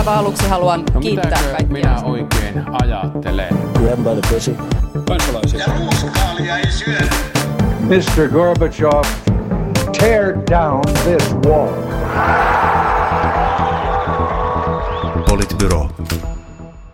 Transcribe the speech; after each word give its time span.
aivan 0.00 0.18
aluksi 0.18 0.48
haluan 0.48 0.84
No 0.94 1.00
kiittää 1.00 1.30
kaikkia. 1.42 1.66
minä 1.72 2.00
oikein 2.04 2.64
ajattelen? 2.82 3.48
Grab 3.74 3.98
by 3.98 4.20
the 4.20 4.34
pussy. 4.34 4.56
Kansalaisia. 5.08 5.60
Ja 5.60 5.66
ruuskaalia 5.78 6.58
ei 6.58 6.70
syödä. 6.70 7.14
Mr. 7.80 8.28
Gorbachev, 8.32 9.04
tear 9.98 10.34
down 10.50 10.80
this 11.04 11.34
wall. 11.46 11.68
Politbyro. 15.28 15.88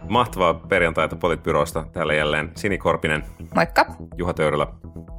Mahtavaa 0.08 0.54
perjantaita 0.54 1.16
Politbyrosta. 1.16 1.84
Täällä 1.92 2.14
jälleen 2.14 2.52
Sini 2.56 2.78
Korpinen, 2.78 3.24
Moikka. 3.54 3.86
Juha 4.16 4.34
Töyrylä 4.34 4.66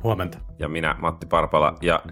Huomenta. 0.04 0.38
ja 0.60 0.68
minä 0.68 0.96
Matti 1.00 1.26
Parpala. 1.26 1.76
Ja 1.82 2.04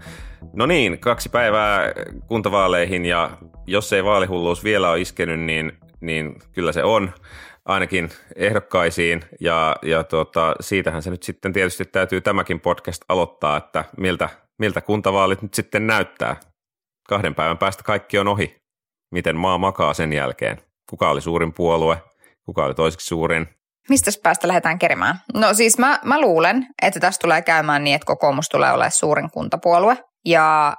no 0.52 0.66
niin, 0.66 0.98
kaksi 0.98 1.28
päivää 1.28 1.92
kuntavaaleihin 2.26 3.04
ja 3.04 3.30
jos 3.66 3.92
ei 3.92 4.04
vaalihulluus 4.04 4.64
vielä 4.64 4.90
ole 4.90 5.00
iskenyt, 5.00 5.40
niin, 5.40 5.72
niin 6.00 6.36
kyllä 6.52 6.72
se 6.72 6.84
on 6.84 7.12
ainakin 7.64 8.10
ehdokkaisiin 8.36 9.24
ja, 9.40 9.76
ja 9.82 10.04
tota, 10.04 10.54
siitähän 10.60 11.02
se 11.02 11.10
nyt 11.10 11.22
sitten 11.22 11.52
tietysti 11.52 11.84
täytyy 11.84 12.20
tämäkin 12.20 12.60
podcast 12.60 13.02
aloittaa, 13.08 13.56
että 13.56 13.84
miltä, 13.96 14.28
miltä 14.58 14.80
kuntavaalit 14.80 15.42
nyt 15.42 15.54
sitten 15.54 15.86
näyttää. 15.86 16.36
Kahden 17.08 17.34
päivän 17.34 17.58
päästä 17.58 17.82
kaikki 17.82 18.18
on 18.18 18.28
ohi. 18.28 18.56
Miten 19.14 19.36
maa 19.36 19.58
makaa 19.58 19.94
sen 19.94 20.12
jälkeen? 20.12 20.56
Kuka 20.90 21.10
oli 21.10 21.20
suurin 21.20 21.52
puolue? 21.52 22.02
Kuka 22.46 22.64
oli 22.64 22.74
toiseksi 22.74 23.06
suurin? 23.06 23.46
Mistä 23.88 24.10
päästä 24.22 24.48
lähdetään 24.48 24.78
kerimään? 24.78 25.20
No 25.34 25.54
siis 25.54 25.78
mä, 25.78 25.98
mä 26.04 26.20
luulen, 26.20 26.66
että 26.82 27.00
tästä 27.00 27.22
tulee 27.22 27.42
käymään 27.42 27.84
niin, 27.84 27.94
että 27.94 28.06
kokoomus 28.06 28.48
tulee 28.48 28.72
olemaan 28.72 28.90
suurin 28.90 29.30
kuntapuolue. 29.30 29.96
Ja 30.24 30.76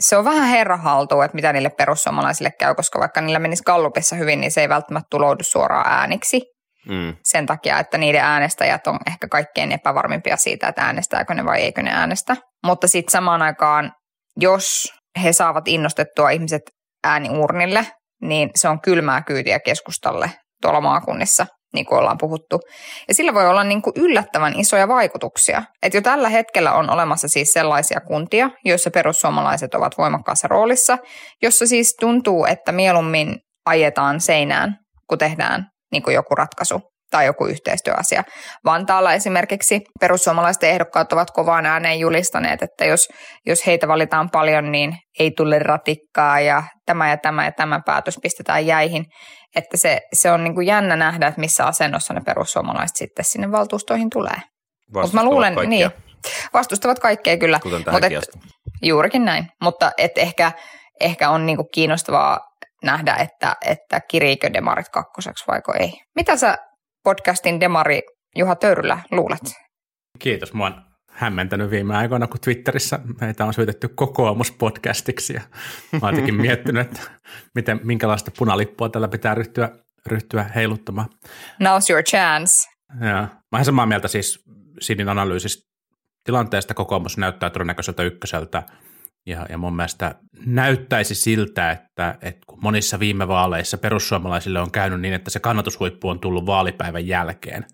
se 0.00 0.16
on 0.16 0.24
vähän 0.24 0.48
herran 0.48 0.80
haltuun, 0.80 1.24
että 1.24 1.34
mitä 1.34 1.52
niille 1.52 1.70
perussuomalaisille 1.70 2.50
käy, 2.58 2.74
koska 2.74 3.00
vaikka 3.00 3.20
niillä 3.20 3.38
menisi 3.38 3.62
Gallupissa 3.66 4.16
hyvin, 4.16 4.40
niin 4.40 4.50
se 4.50 4.60
ei 4.60 4.68
välttämättä 4.68 5.06
tuloudu 5.10 5.44
suoraan 5.44 5.92
ääniksi. 5.92 6.40
Mm. 6.88 7.16
Sen 7.24 7.46
takia, 7.46 7.78
että 7.78 7.98
niiden 7.98 8.20
äänestäjät 8.20 8.86
on 8.86 8.98
ehkä 9.06 9.28
kaikkein 9.28 9.72
epävarmimpia 9.72 10.36
siitä, 10.36 10.68
että 10.68 10.82
äänestääkö 10.82 11.34
ne 11.34 11.44
vai 11.44 11.60
eikö 11.60 11.82
ne 11.82 11.90
äänestä. 11.90 12.36
Mutta 12.66 12.88
sitten 12.88 13.12
samaan 13.12 13.42
aikaan, 13.42 13.92
jos 14.36 14.92
he 15.22 15.32
saavat 15.32 15.68
innostettua 15.68 16.30
ihmiset 16.30 16.62
ääniurnille, 17.04 17.86
niin 18.22 18.50
se 18.54 18.68
on 18.68 18.80
kylmää 18.80 19.22
kyytiä 19.22 19.60
keskustalle 19.60 20.30
tuolla 20.62 20.80
maakunnissa, 20.80 21.46
niin 21.74 21.86
kuin 21.86 21.98
ollaan 21.98 22.18
puhuttu. 22.18 22.60
Ja 23.08 23.14
sillä 23.14 23.34
voi 23.34 23.48
olla 23.48 23.64
niin 23.64 23.82
kuin 23.82 23.94
yllättävän 23.96 24.60
isoja 24.60 24.88
vaikutuksia. 24.88 25.62
Et 25.82 25.94
jo 25.94 26.00
tällä 26.00 26.28
hetkellä 26.28 26.72
on 26.72 26.90
olemassa 26.90 27.28
siis 27.28 27.52
sellaisia 27.52 28.00
kuntia, 28.00 28.50
joissa 28.64 28.90
perussuomalaiset 28.90 29.74
ovat 29.74 29.98
voimakkaassa 29.98 30.48
roolissa, 30.48 30.98
jossa 31.42 31.66
siis 31.66 31.96
tuntuu, 32.00 32.44
että 32.44 32.72
mieluummin 32.72 33.36
ajetaan 33.66 34.20
seinään, 34.20 34.76
kun 35.08 35.18
tehdään 35.18 35.66
niin 35.92 36.02
kuin 36.02 36.14
joku 36.14 36.34
ratkaisu 36.34 36.80
tai 37.10 37.26
joku 37.26 37.46
yhteistyöasia. 37.46 38.22
Vantaalla 38.64 39.12
esimerkiksi 39.12 39.80
perussuomalaisten 40.00 40.70
ehdokkaat 40.70 41.12
ovat 41.12 41.30
kovaan 41.30 41.66
ääneen 41.66 42.00
julistaneet, 42.00 42.62
että 42.62 42.84
jos, 42.84 43.08
jos 43.46 43.66
heitä 43.66 43.88
valitaan 43.88 44.30
paljon, 44.30 44.72
niin 44.72 44.96
ei 45.18 45.30
tule 45.30 45.58
ratikkaa 45.58 46.40
ja 46.40 46.62
tämä 46.86 47.10
ja 47.10 47.16
tämä 47.16 47.44
ja 47.44 47.52
tämä 47.52 47.80
päätös 47.86 48.18
pistetään 48.22 48.66
jäihin. 48.66 49.04
Että 49.56 49.76
se, 49.76 50.00
se 50.12 50.32
on 50.32 50.44
niin 50.44 50.54
kuin 50.54 50.66
jännä 50.66 50.96
nähdä, 50.96 51.26
että 51.26 51.40
missä 51.40 51.66
asennossa 51.66 52.14
ne 52.14 52.20
perussuomalaiset 52.26 52.96
sitten 52.96 53.24
sinne 53.24 53.52
valtuustoihin 53.52 54.10
tulee. 54.10 54.42
Mutta 54.94 55.14
mä 55.16 55.24
luulen, 55.24 55.54
kaikkia, 55.54 55.88
niin, 55.88 55.90
vastustavat 56.52 56.98
kaikkea 56.98 57.36
kyllä. 57.36 57.60
Kuten 57.62 57.84
Mut 57.90 58.04
et-. 58.04 58.50
Juurikin 58.82 59.24
näin, 59.24 59.46
mutta 59.62 59.92
et 59.98 60.18
ehkä, 60.18 60.52
ehkä 61.00 61.30
on 61.30 61.46
niinku 61.46 61.64
kiinnostavaa 61.64 62.40
nähdä, 62.84 63.14
että, 63.14 63.56
että 63.66 64.00
kiriikö 64.00 64.52
demarit 64.52 64.88
kakkoseksi 64.88 65.44
vaiko 65.48 65.74
ei. 65.78 65.92
Mitä 66.16 66.36
sä 66.36 66.58
podcastin 67.02 67.60
demari 67.60 68.02
Juha 68.36 68.56
Töyrylä 68.56 68.98
luulet? 69.10 69.40
Kiitos. 70.18 70.52
Mua 70.52 70.66
on 70.66 70.82
hämmentänyt 71.10 71.70
viime 71.70 71.96
aikoina, 71.96 72.26
kun 72.26 72.40
Twitterissä 72.40 73.00
meitä 73.20 73.44
on 73.44 73.54
syytetty 73.54 73.88
kokoomuspodcastiksi. 73.88 75.34
Ja 75.34 75.40
mä 75.92 75.98
oon 76.02 76.14
jotenkin 76.14 76.34
miettinyt, 76.34 76.86
että 76.86 77.00
miten, 77.54 77.80
minkälaista 77.82 78.30
punalippua 78.38 78.88
tällä 78.88 79.08
pitää 79.08 79.34
ryhtyä, 79.34 79.70
ryhtyä 80.06 80.42
heiluttamaan. 80.54 81.08
Now's 81.62 81.90
your 81.90 82.02
chance. 82.02 82.70
Ja, 83.00 83.16
mä 83.16 83.28
olen 83.52 83.64
samaa 83.64 83.86
mieltä 83.86 84.08
siis 84.08 84.44
Sinin 84.80 85.08
analyysistä 85.08 85.70
tilanteesta. 86.24 86.74
Kokoomus 86.74 87.18
näyttää 87.18 87.50
todennäköiseltä 87.50 88.02
ykköseltä. 88.02 88.62
Ja, 89.26 89.46
ja 89.48 89.58
mun 89.58 89.76
mielestä 89.76 90.14
näyttäisi 90.46 91.14
siltä, 91.14 91.70
että, 91.70 92.18
että 92.22 92.40
kun 92.46 92.58
monissa 92.62 93.00
viime 93.00 93.28
vaaleissa 93.28 93.78
perussuomalaisille 93.78 94.60
on 94.60 94.70
käynyt 94.70 95.00
niin, 95.00 95.14
että 95.14 95.30
se 95.30 95.40
kannatushuippu 95.40 96.08
on 96.08 96.20
tullut 96.20 96.46
vaalipäivän 96.46 97.06
jälkeen. 97.06 97.66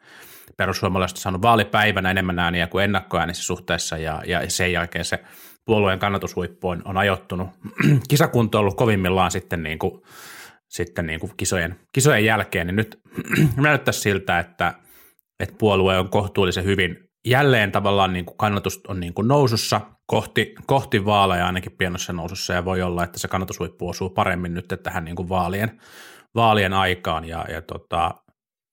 Perussuomalaiset 0.57 1.19
on 1.19 1.23
saanut 1.23 1.43
vaalipäivänä 1.43 2.11
enemmän 2.11 2.39
ääniä 2.39 2.67
kuin 2.67 2.85
ennakkoäänissä 2.85 3.43
suhteessa 3.43 3.99
ja, 3.99 4.23
ja 4.27 4.51
sen 4.51 4.73
jälkeen 4.73 5.05
se 5.05 5.25
puolueen 5.65 5.99
kannatushuippu 5.99 6.69
on, 6.69 6.83
on 6.85 6.97
ajoittunut. 6.97 7.49
Kisakunto 8.09 8.59
on 8.59 8.61
ollut 8.61 8.77
kovimmillaan 8.77 9.31
sitten, 9.31 9.63
niin 9.63 9.79
kuin, 9.79 10.03
sitten 10.69 11.07
niin 11.07 11.21
kuin 11.21 11.33
kisojen, 11.37 11.77
kisojen 11.93 12.25
jälkeen, 12.25 12.67
niin 12.67 12.77
nyt 12.77 13.01
näyttäisi 13.57 14.01
siltä, 14.01 14.39
että, 14.39 14.75
että 15.41 15.55
puolue 15.59 15.99
on 15.99 16.09
kohtuullisen 16.09 16.65
hyvin 16.65 17.07
jälleen 17.27 17.73
tavallaan 17.73 18.13
niin 18.13 18.25
kuin 18.25 18.37
kannatus 18.39 18.81
on 18.89 19.01
niin 19.01 19.15
kuin 19.15 19.29
nousussa 19.29 19.81
kohti, 20.07 20.55
kohti 20.67 21.05
vaaleja 21.05 21.47
ainakin 21.47 21.73
pienossa 21.73 22.13
nousussa 22.13 22.53
ja 22.53 22.65
voi 22.65 22.83
olla, 22.83 23.05
että 23.05 23.19
se 23.19 23.29
kannatushuippu 23.29 23.89
osuu 23.89 24.11
paremmin 24.11 24.55
nyt 24.55 24.75
tähän 24.83 25.05
niin 25.05 25.17
kuin 25.17 25.29
vaalien, 25.29 25.81
vaalien 26.35 26.73
aikaan 26.73 27.25
ja, 27.25 27.45
ja 27.49 27.63
tota, 27.63 28.15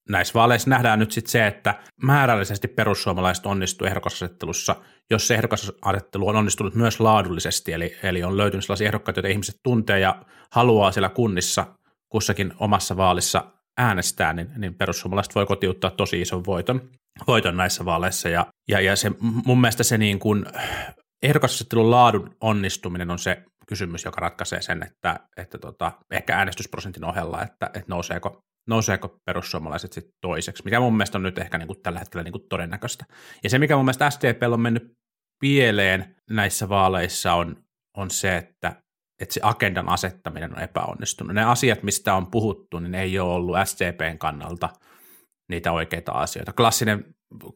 näissä 0.09 0.33
vaaleissa 0.33 0.69
nähdään 0.69 0.99
nyt 0.99 1.11
sitten 1.11 1.31
se, 1.31 1.47
että 1.47 1.75
määrällisesti 2.03 2.67
perussuomalaiset 2.67 3.45
onnistuu 3.45 3.87
ehdokasasettelussa, 3.87 4.75
jos 5.09 5.27
se 5.27 5.35
ehdokasasettelu 5.35 6.27
on 6.27 6.35
onnistunut 6.35 6.75
myös 6.75 6.99
laadullisesti, 6.99 7.73
eli, 7.73 7.95
eli 8.03 8.23
on 8.23 8.37
löytynyt 8.37 8.65
sellaisia 8.65 8.87
ehdokkaita, 8.87 9.19
joita 9.19 9.27
ihmiset 9.27 9.55
tuntee 9.63 9.99
ja 9.99 10.15
haluaa 10.51 10.91
siellä 10.91 11.09
kunnissa 11.09 11.65
kussakin 12.09 12.53
omassa 12.59 12.97
vaalissa 12.97 13.45
äänestää, 13.77 14.33
niin, 14.33 14.49
niin 14.57 14.75
perussuomalaiset 14.75 15.35
voi 15.35 15.45
kotiuttaa 15.45 15.89
tosi 15.89 16.21
ison 16.21 16.45
voiton, 16.45 16.89
voiton 17.27 17.57
näissä 17.57 17.85
vaaleissa. 17.85 18.29
Ja, 18.29 18.45
ja, 18.67 18.79
ja 18.79 18.95
se, 18.95 19.11
mun 19.45 19.61
mielestä 19.61 19.83
se 19.83 19.97
niin 19.97 20.19
kuin 20.19 20.45
ehdokasasettelun 21.23 21.91
laadun 21.91 22.35
onnistuminen 22.41 23.11
on 23.11 23.19
se 23.19 23.43
kysymys, 23.67 24.05
joka 24.05 24.21
ratkaisee 24.21 24.61
sen, 24.61 24.83
että, 24.83 25.19
että 25.37 25.57
tota, 25.57 25.91
ehkä 26.11 26.37
äänestysprosentin 26.37 27.05
ohella, 27.05 27.41
että, 27.41 27.65
että 27.65 27.85
nouseeko, 27.87 28.41
nouseeko 28.69 29.17
perussuomalaiset 29.25 29.93
sitten 29.93 30.13
toiseksi, 30.21 30.63
mikä 30.63 30.79
mun 30.79 30.97
mielestä 30.97 31.17
on 31.17 31.23
nyt 31.23 31.37
ehkä 31.37 31.57
niin 31.57 31.67
kuin 31.67 31.81
tällä 31.81 31.99
hetkellä 31.99 32.23
niin 32.23 32.31
kuin 32.31 32.47
todennäköistä. 32.49 33.05
Ja 33.43 33.49
se, 33.49 33.59
mikä 33.59 33.75
mun 33.75 33.85
mielestä 33.85 34.09
SDPllä 34.09 34.53
on 34.53 34.61
mennyt 34.61 34.93
pieleen 35.39 36.15
näissä 36.29 36.69
vaaleissa 36.69 37.33
on, 37.33 37.55
on 37.97 38.09
se, 38.09 38.37
että, 38.37 38.75
että 39.21 39.33
se 39.33 39.39
agendan 39.43 39.89
asettaminen 39.89 40.55
on 40.55 40.63
epäonnistunut. 40.63 41.35
Ne 41.35 41.43
asiat, 41.43 41.83
mistä 41.83 42.13
on 42.13 42.31
puhuttu, 42.31 42.79
niin 42.79 42.95
ei 42.95 43.19
ole 43.19 43.33
ollut 43.33 43.57
SDPn 43.63 44.17
kannalta 44.17 44.69
niitä 45.49 45.71
oikeita 45.71 46.11
asioita. 46.11 46.53
Klassinen, 46.53 47.05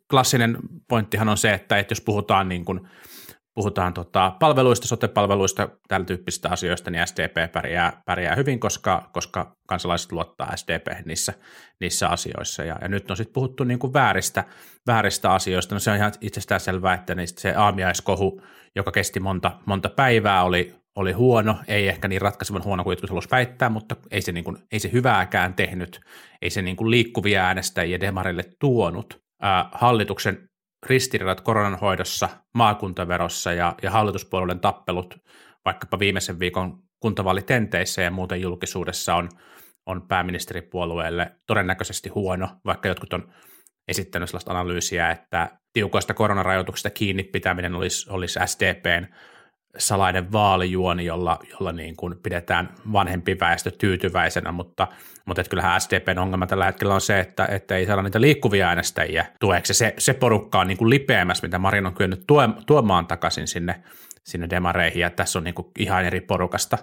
klassinen 0.09 0.57
pointtihan 0.89 1.29
on 1.29 1.37
se, 1.37 1.53
että, 1.53 1.77
että 1.77 1.91
jos 1.91 2.01
puhutaan 2.01 2.49
niin 2.49 2.65
kuin, 2.65 2.89
puhutaan 3.57 3.93
tota 3.93 4.31
palveluista, 4.39 4.87
sote-palveluista, 4.87 5.69
tällä 5.87 6.05
tyyppisistä 6.05 6.49
asioista, 6.49 6.91
niin 6.91 7.07
SDP 7.07 7.51
pärjää, 7.51 8.01
pärjää 8.05 8.35
hyvin, 8.35 8.59
koska, 8.59 9.09
koska 9.13 9.55
kansalaiset 9.67 10.11
luottaa 10.11 10.55
SDP 10.55 11.05
niissä, 11.05 11.33
niissä 11.81 12.09
asioissa. 12.09 12.63
Ja, 12.63 12.77
ja 12.81 12.87
nyt 12.87 13.11
on 13.11 13.17
sitten 13.17 13.33
puhuttu 13.33 13.63
niin 13.63 13.79
kuin 13.79 13.93
vääristä, 13.93 14.43
vääristä 14.87 15.31
asioista. 15.31 15.75
No 15.75 15.79
se 15.79 15.91
on 15.91 15.97
ihan 15.97 16.11
itsestään 16.21 16.61
selvää, 16.61 16.93
että 16.93 17.15
niistä 17.15 17.41
se 17.41 17.53
aamiaiskohu, 17.53 18.41
joka 18.75 18.91
kesti 18.91 19.19
monta, 19.19 19.51
monta 19.65 19.89
päivää, 19.89 20.43
oli, 20.43 20.75
oli 20.95 21.11
huono, 21.11 21.57
ei 21.67 21.87
ehkä 21.87 22.07
niin 22.07 22.21
ratkaisevan 22.21 22.63
huono 22.63 22.83
kuin 22.83 22.91
jotkut 22.91 23.09
haluaisi 23.09 23.31
väittää, 23.31 23.69
mutta 23.69 23.95
ei 24.11 24.21
se, 24.21 24.31
niin 24.31 24.43
kuin, 24.43 24.57
ei 24.71 24.79
se 24.79 24.91
hyvääkään 24.91 25.53
tehnyt, 25.53 25.99
ei 26.41 26.49
se 26.49 26.61
niin 26.61 26.89
liikkuvia 26.89 27.45
äänestäjiä 27.45 27.99
demarille 27.99 28.43
tuonut. 28.59 29.19
Ää, 29.41 29.69
hallituksen 29.71 30.49
ristiriidat 30.85 31.41
koronan 31.41 31.79
hoidossa, 31.79 32.29
maakuntaverossa 32.53 33.53
ja, 33.53 33.75
ja 33.83 33.91
hallituspuolueiden 33.91 34.59
tappelut 34.59 35.17
vaikkapa 35.65 35.99
viimeisen 35.99 36.39
viikon 36.39 36.83
kuntavaalitenteissä 36.99 38.01
ja 38.01 38.11
muuten 38.11 38.41
julkisuudessa 38.41 39.15
on, 39.15 39.29
on 39.85 40.07
pääministeripuolueelle 40.07 41.31
todennäköisesti 41.45 42.09
huono, 42.09 42.49
vaikka 42.65 42.87
jotkut 42.87 43.13
on 43.13 43.33
esittänyt 43.87 44.29
sellaista 44.29 44.51
analyysiä, 44.51 45.11
että 45.11 45.57
tiukoista 45.73 46.13
koronarajoituksista 46.13 46.89
kiinni 46.89 47.23
pitäminen 47.23 47.75
olisi, 47.75 48.09
olisi 48.09 48.39
SDPn 48.45 49.07
salainen 49.77 50.31
vaalijuoni, 50.31 51.05
jolla, 51.05 51.39
jolla 51.51 51.71
niin 51.71 51.95
kuin 51.95 52.15
pidetään 52.23 52.73
vanhempi 52.91 53.39
väestö 53.39 53.71
tyytyväisenä, 53.71 54.51
mutta, 54.51 54.87
mutta 55.25 55.41
että 55.41 55.49
kyllähän 55.49 55.81
SDPn 55.81 56.17
ongelma 56.17 56.47
tällä 56.47 56.65
hetkellä 56.65 56.93
on 56.93 57.01
se, 57.01 57.19
että, 57.19 57.45
että 57.45 57.75
ei 57.75 57.85
saada 57.85 58.01
niitä 58.01 58.21
liikkuvia 58.21 58.67
äänestäjiä 58.67 59.25
tueksi. 59.39 59.73
Se, 59.73 59.93
se 59.97 60.13
porukka 60.13 60.59
on 60.59 60.67
niin 60.67 60.77
kuin 60.77 60.89
lipeämässä, 60.89 61.47
mitä 61.47 61.59
Marin 61.59 61.85
on 61.85 61.93
kyennyt 61.93 62.23
tuomaan 62.65 63.07
takaisin 63.07 63.47
sinne, 63.47 63.83
sinne 64.23 64.49
demareihin, 64.49 65.01
ja 65.01 65.09
tässä 65.09 65.39
on 65.39 65.43
niin 65.43 65.55
kuin 65.55 65.67
ihan 65.79 66.05
eri 66.05 66.21
porukasta, 66.21 66.77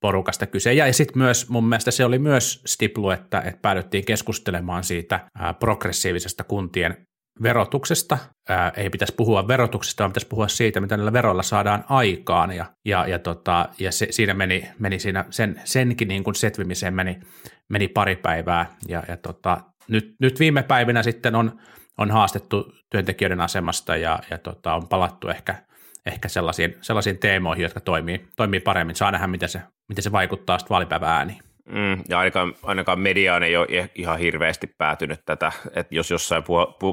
porukasta 0.00 0.46
kyse. 0.46 0.72
Ja 0.72 0.92
sitten 0.92 1.18
myös 1.18 1.48
mun 1.48 1.68
mielestä 1.68 1.90
se 1.90 2.04
oli 2.04 2.18
myös 2.18 2.62
stiplu, 2.66 3.10
että, 3.10 3.40
että 3.40 3.60
päädyttiin 3.62 4.04
keskustelemaan 4.04 4.84
siitä 4.84 5.20
progressiivisesta 5.58 6.44
kuntien 6.44 7.06
verotuksesta. 7.42 8.18
Ää, 8.48 8.72
ei 8.76 8.90
pitäisi 8.90 9.14
puhua 9.14 9.48
verotuksesta, 9.48 10.02
vaan 10.02 10.10
pitäisi 10.10 10.26
puhua 10.26 10.48
siitä, 10.48 10.80
mitä 10.80 10.96
näillä 10.96 11.12
veroilla 11.12 11.42
saadaan 11.42 11.84
aikaan. 11.88 12.52
Ja, 12.52 12.66
ja, 12.84 13.06
ja, 13.06 13.18
tota, 13.18 13.68
ja 13.78 13.92
se, 13.92 14.06
siinä 14.10 14.34
meni, 14.34 14.70
meni 14.78 14.98
siinä 14.98 15.24
sen, 15.30 15.60
senkin 15.64 16.08
niin 16.08 16.24
kuin 16.24 16.34
setvimiseen 16.34 16.94
meni, 16.94 17.20
meni 17.68 17.88
pari 17.88 18.16
päivää. 18.16 18.66
Ja, 18.88 19.02
ja 19.08 19.16
tota, 19.16 19.60
nyt, 19.88 20.14
nyt 20.20 20.40
viime 20.40 20.62
päivinä 20.62 21.02
sitten 21.02 21.34
on, 21.34 21.60
on 21.98 22.10
haastettu 22.10 22.72
työntekijöiden 22.90 23.40
asemasta 23.40 23.96
ja, 23.96 24.18
ja 24.30 24.38
tota, 24.38 24.74
on 24.74 24.88
palattu 24.88 25.28
ehkä, 25.28 25.54
ehkä 26.06 26.28
sellaisiin, 26.28 26.76
sellaisiin 26.80 27.18
teemoihin, 27.18 27.62
jotka 27.62 27.80
toimii, 27.80 28.26
toimii 28.36 28.60
paremmin. 28.60 28.96
Saa 28.96 29.10
nähdä, 29.10 29.26
miten 29.26 29.48
se, 29.48 29.62
miten 29.88 30.02
se 30.02 30.12
vaikuttaa 30.12 30.58
sitten 30.58 30.70
vaalipäivän 30.74 31.10
ääniin. 31.10 31.38
Mm, 31.66 32.02
ja 32.08 32.18
ainakaan, 32.18 32.54
ainakaan 32.62 33.00
mediaan 33.00 33.42
ei 33.42 33.56
ole 33.56 33.90
ihan 33.94 34.18
hirveästi 34.18 34.66
päätynyt 34.66 35.20
tätä, 35.24 35.52
että 35.66 35.94
jos 35.94 36.10
jossain 36.10 36.42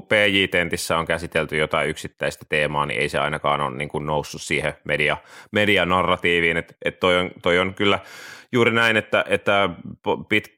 PJ-tentissä 0.08 0.98
on 0.98 1.06
käsitelty 1.06 1.58
jotain 1.58 1.90
yksittäistä 1.90 2.46
teemaa, 2.50 2.86
niin 2.86 3.02
ei 3.02 3.10
se 3.10 3.20
ainakaan 3.20 3.62
ole 3.62 3.78
niin 3.78 3.90
kuin 3.90 4.06
noussut 4.06 4.42
siihen 4.42 4.74
media, 4.84 5.18
medianarratiiviin, 5.52 6.58
että 6.58 6.74
et 6.86 7.00
toi, 7.00 7.18
on, 7.20 7.31
toi 7.42 7.60
on 7.60 7.74
kyllä 7.74 8.00
juuri 8.52 8.72
näin, 8.72 8.98
että, 8.98 9.25
että 9.28 9.70
pit, 10.30 10.56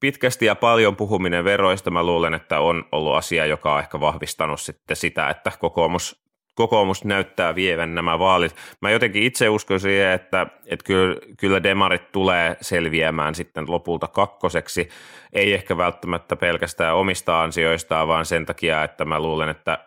pitkästi 0.00 0.46
ja 0.46 0.54
paljon 0.54 0.96
puhuminen 0.96 1.44
veroista 1.44 1.90
mä 1.90 2.02
luulen, 2.02 2.34
että 2.34 2.60
on 2.60 2.84
ollut 2.92 3.14
asia, 3.14 3.46
joka 3.46 3.74
on 3.74 3.80
ehkä 3.80 4.00
vahvistanut 4.00 4.60
sitten 4.60 4.96
sitä, 4.96 5.28
että 5.28 5.52
kokoomus 5.58 6.29
kokoomus 6.60 7.04
näyttää 7.04 7.54
vievän 7.54 7.94
nämä 7.94 8.18
vaalit. 8.18 8.54
Mä 8.82 8.90
jotenkin 8.90 9.22
itse 9.22 9.48
uskon 9.48 9.80
siihen, 9.80 10.12
että, 10.12 10.46
että 10.66 10.84
kyllä, 10.84 11.16
kyllä 11.38 11.62
demarit 11.62 12.12
tulee 12.12 12.56
selviämään 12.60 13.34
sitten 13.34 13.64
lopulta 13.68 14.08
kakkoseksi, 14.08 14.88
ei 15.32 15.54
ehkä 15.54 15.76
välttämättä 15.76 16.36
pelkästään 16.36 16.96
omista 16.96 17.42
ansioistaan, 17.42 18.08
vaan 18.08 18.26
sen 18.26 18.46
takia, 18.46 18.84
että 18.84 19.04
mä 19.04 19.20
luulen, 19.20 19.48
että 19.48 19.78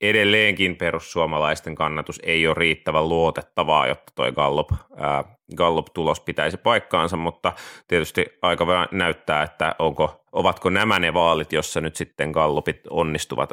edelleenkin 0.00 0.76
perussuomalaisten 0.76 1.74
kannatus 1.74 2.20
ei 2.22 2.46
ole 2.46 2.54
riittävän 2.58 3.08
luotettavaa, 3.08 3.86
jotta 3.86 4.12
toi 4.14 4.32
Gallup, 4.32 4.72
ää, 4.96 5.24
Gallup-tulos 5.56 6.20
pitäisi 6.20 6.56
paikkaansa, 6.56 7.16
mutta 7.16 7.52
tietysti 7.88 8.26
aika 8.42 8.66
vähän 8.66 8.88
näyttää, 8.92 9.42
että 9.42 9.74
onko, 9.78 10.19
ovatko 10.32 10.70
nämä 10.70 10.98
ne 10.98 11.14
vaalit, 11.14 11.52
jossa 11.52 11.80
nyt 11.80 11.96
sitten 11.96 12.30
Gallupit 12.30 12.80
onnistuvat 12.90 13.50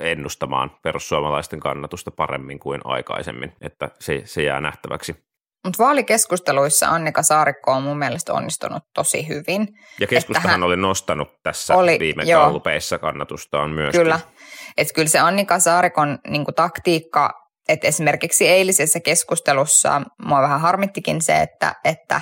ennustamaan 0.00 0.70
perussuomalaisten 0.82 1.60
kannatusta 1.60 2.10
paremmin 2.10 2.58
kuin 2.58 2.80
aikaisemmin, 2.84 3.52
että 3.60 3.90
se, 4.00 4.22
se 4.24 4.42
jää 4.42 4.60
nähtäväksi. 4.60 5.16
Mutta 5.64 5.82
vaalikeskusteluissa 5.82 6.88
Annika 6.88 7.22
Saarikko 7.22 7.72
on 7.72 7.82
mun 7.82 7.98
mielestä 7.98 8.32
onnistunut 8.32 8.82
tosi 8.94 9.28
hyvin. 9.28 9.68
Ja 10.00 10.06
keskustahan 10.06 10.50
hän... 10.50 10.62
oli 10.62 10.76
nostanut 10.76 11.28
tässä 11.42 11.76
oli, 11.76 11.98
viime 11.98 12.22
joo. 12.22 12.42
kallupeissa 12.42 12.98
kannatustaan 12.98 13.70
myös. 13.70 13.92
Kyllä, 13.92 14.20
että 14.76 14.94
kyllä 14.94 15.08
se 15.08 15.18
Annika 15.18 15.58
Saarikon 15.58 16.18
niin 16.28 16.44
taktiikka, 16.56 17.42
että 17.68 17.88
esimerkiksi 17.88 18.48
eilisessä 18.48 19.00
keskustelussa 19.00 20.02
mua 20.24 20.42
vähän 20.42 20.60
harmittikin 20.60 21.22
se, 21.22 21.40
että, 21.40 21.74
että, 21.84 22.20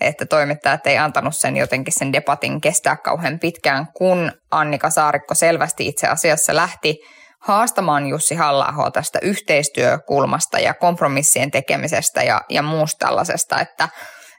että 0.00 0.26
toimittajat 0.26 0.86
ei 0.86 0.98
antanut 0.98 1.36
sen 1.36 1.56
jotenkin 1.56 1.94
sen 1.94 2.12
debatin 2.12 2.60
kestää 2.60 2.96
kauhean 2.96 3.38
pitkään, 3.38 3.86
kun 3.96 4.32
Annika 4.50 4.90
Saarikko 4.90 5.34
selvästi 5.34 5.88
itse 5.88 6.06
asiassa 6.06 6.56
lähti– 6.56 6.98
haastamaan 7.42 8.06
Jussi 8.06 8.34
halla 8.34 8.90
tästä 8.92 9.18
yhteistyökulmasta 9.22 10.58
ja 10.58 10.74
kompromissien 10.74 11.50
tekemisestä 11.50 12.22
ja, 12.22 12.40
ja 12.48 12.62
muusta 12.62 13.06
tällaisesta, 13.06 13.60
että, 13.60 13.88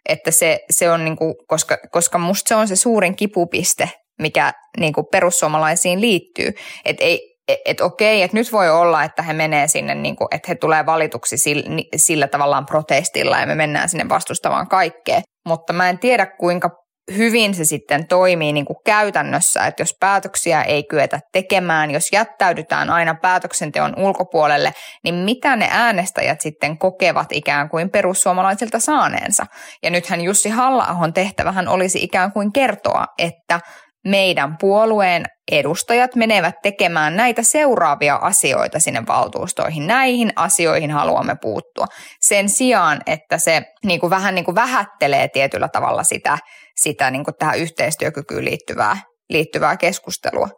että 0.10 0.32
se, 0.32 0.60
se 0.70 0.90
on 0.90 1.06
niin 1.06 1.18
kuin, 1.18 1.36
koska, 1.48 1.78
koska 1.92 2.18
musta 2.18 2.50
se 2.50 2.56
on 2.56 2.68
se 2.68 2.76
suurin 2.76 3.16
kipupiste, 3.16 3.90
mikä 4.22 4.54
niin 4.80 4.94
kuin 4.94 5.08
perussuomalaisiin 5.12 6.02
liittyy. 6.02 6.54
Että 6.86 7.04
ei, 7.04 7.34
et, 7.48 7.60
et 7.66 7.82
okei, 7.82 8.22
että 8.22 8.38
nyt 8.38 8.52
voi 8.52 8.70
olla, 8.70 9.04
että 9.04 9.22
he 9.22 9.34
menee 9.34 9.68
sinne, 9.68 9.96
niin 9.96 10.16
että 10.32 10.46
he 10.48 10.56
tulee 10.56 10.86
valituksi 10.86 11.38
sillä, 11.38 11.64
sillä 11.96 12.28
tavallaan 12.28 12.66
protestilla 12.66 13.40
ja 13.40 13.48
me 13.48 13.56
mennään 13.56 13.90
sinne 13.90 14.10
vastustamaan 14.10 14.68
kaikkea. 14.68 15.22
Mutta 15.46 15.74
mä 15.74 15.90
en 15.90 16.00
tiedä, 16.00 16.26
kuinka 16.26 16.70
hyvin 17.18 17.56
se 17.56 17.66
sitten 17.66 18.08
toimii 18.08 18.54
niin 18.54 18.66
kuin 18.66 18.78
käytännössä, 18.86 19.66
että 19.66 19.82
jos 19.82 19.96
päätöksiä 20.00 20.62
ei 20.62 20.84
kyetä 20.84 21.20
tekemään, 21.32 21.92
jos 21.92 22.08
jättäydytään 22.14 22.90
aina 22.90 23.16
päätöksenteon 23.16 23.94
ulkopuolelle, 23.98 24.74
niin 25.04 25.16
mitä 25.16 25.56
ne 25.56 25.68
äänestäjät 25.72 26.42
sitten 26.42 26.78
kokevat 26.78 27.32
ikään 27.32 27.70
kuin 27.70 27.90
perussuomalaisilta 27.90 28.80
saaneensa. 28.80 29.46
Ja 29.84 29.90
nythän 29.90 30.22
Jussi 30.22 30.50
halla 30.50 30.88
tehtävähän 31.14 31.68
olisi 31.68 32.04
ikään 32.04 32.32
kuin 32.32 32.54
kertoa, 32.54 33.06
että 33.18 33.60
meidän 34.08 34.58
puolueen 34.58 35.26
edustajat 35.52 36.16
menevät 36.16 36.56
tekemään 36.64 37.16
näitä 37.16 37.44
seuraavia 37.44 38.16
asioita 38.16 38.80
sinne 38.80 39.04
valtuustoihin. 39.08 39.88
Näihin 39.88 40.34
asioihin 40.36 40.92
haluamme 40.92 41.36
puuttua. 41.42 41.86
Sen 42.22 42.50
sijaan, 42.50 43.02
että 43.06 43.38
se 43.38 43.62
niin 43.86 44.00
kuin 44.00 44.10
vähän 44.10 44.36
niin 44.36 44.46
kuin 44.46 44.56
vähättelee 44.56 45.28
tietyllä 45.28 45.70
tavalla 45.70 46.04
sitä, 46.04 46.38
sitä 46.76 47.12
niin 47.12 47.24
kuin 47.24 47.36
tähän 47.40 47.60
yhteistyökykyyn 47.60 48.46
liittyvää, 48.46 48.98
liittyvää 49.30 49.78
keskustelua. 49.78 50.50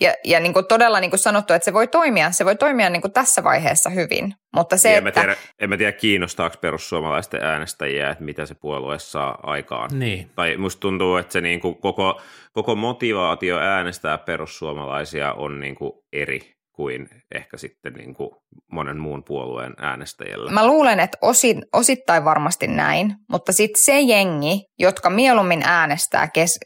Ja, 0.00 0.14
ja 0.24 0.40
niin 0.40 0.52
kuin 0.52 0.66
todella 0.66 1.00
niin 1.00 1.10
kuin 1.10 1.20
sanottu, 1.20 1.52
että 1.52 1.64
se 1.64 1.72
voi 1.72 1.88
toimia, 1.88 2.30
se 2.30 2.44
voi 2.44 2.56
toimia 2.56 2.90
niin 2.90 3.02
kuin 3.02 3.12
tässä 3.12 3.44
vaiheessa 3.44 3.90
hyvin. 3.90 4.34
Mutta 4.54 4.76
se, 4.76 4.96
en, 4.96 5.06
että... 5.06 5.20
mä 5.20 5.24
tiedä, 5.26 5.36
en 5.60 5.68
mä 5.68 5.76
tiedä, 5.76 5.92
kiinnostaako 5.92 6.56
perussuomalaisten 6.60 7.44
äänestäjiä, 7.44 8.10
että 8.10 8.24
mitä 8.24 8.46
se 8.46 8.54
puolue 8.54 8.98
saa 8.98 9.38
aikaan. 9.42 9.90
Niin. 9.98 10.30
Tai 10.34 10.56
musta 10.56 10.80
tuntuu, 10.80 11.16
että 11.16 11.32
se 11.32 11.40
niin 11.40 11.60
kuin 11.60 11.76
koko, 11.76 12.20
koko 12.52 12.74
motivaatio 12.74 13.58
äänestää 13.58 14.18
perussuomalaisia 14.18 15.32
on 15.32 15.60
niin 15.60 15.74
kuin 15.74 15.92
eri 16.12 16.53
kuin 16.76 17.08
ehkä 17.34 17.56
sitten 17.56 17.92
niin 17.92 18.14
kuin 18.14 18.30
monen 18.72 18.98
muun 18.98 19.24
puolueen 19.24 19.74
äänestäjällä. 19.78 20.50
Mä 20.50 20.66
luulen, 20.66 21.00
että 21.00 21.18
osin, 21.20 21.62
osittain 21.72 22.24
varmasti 22.24 22.66
näin, 22.66 23.14
mutta 23.30 23.52
sitten 23.52 23.82
se 23.82 24.00
jengi, 24.00 24.60
jotka 24.78 25.10
mieluummin 25.10 25.62
äänestää 25.64 26.28
kes, 26.28 26.58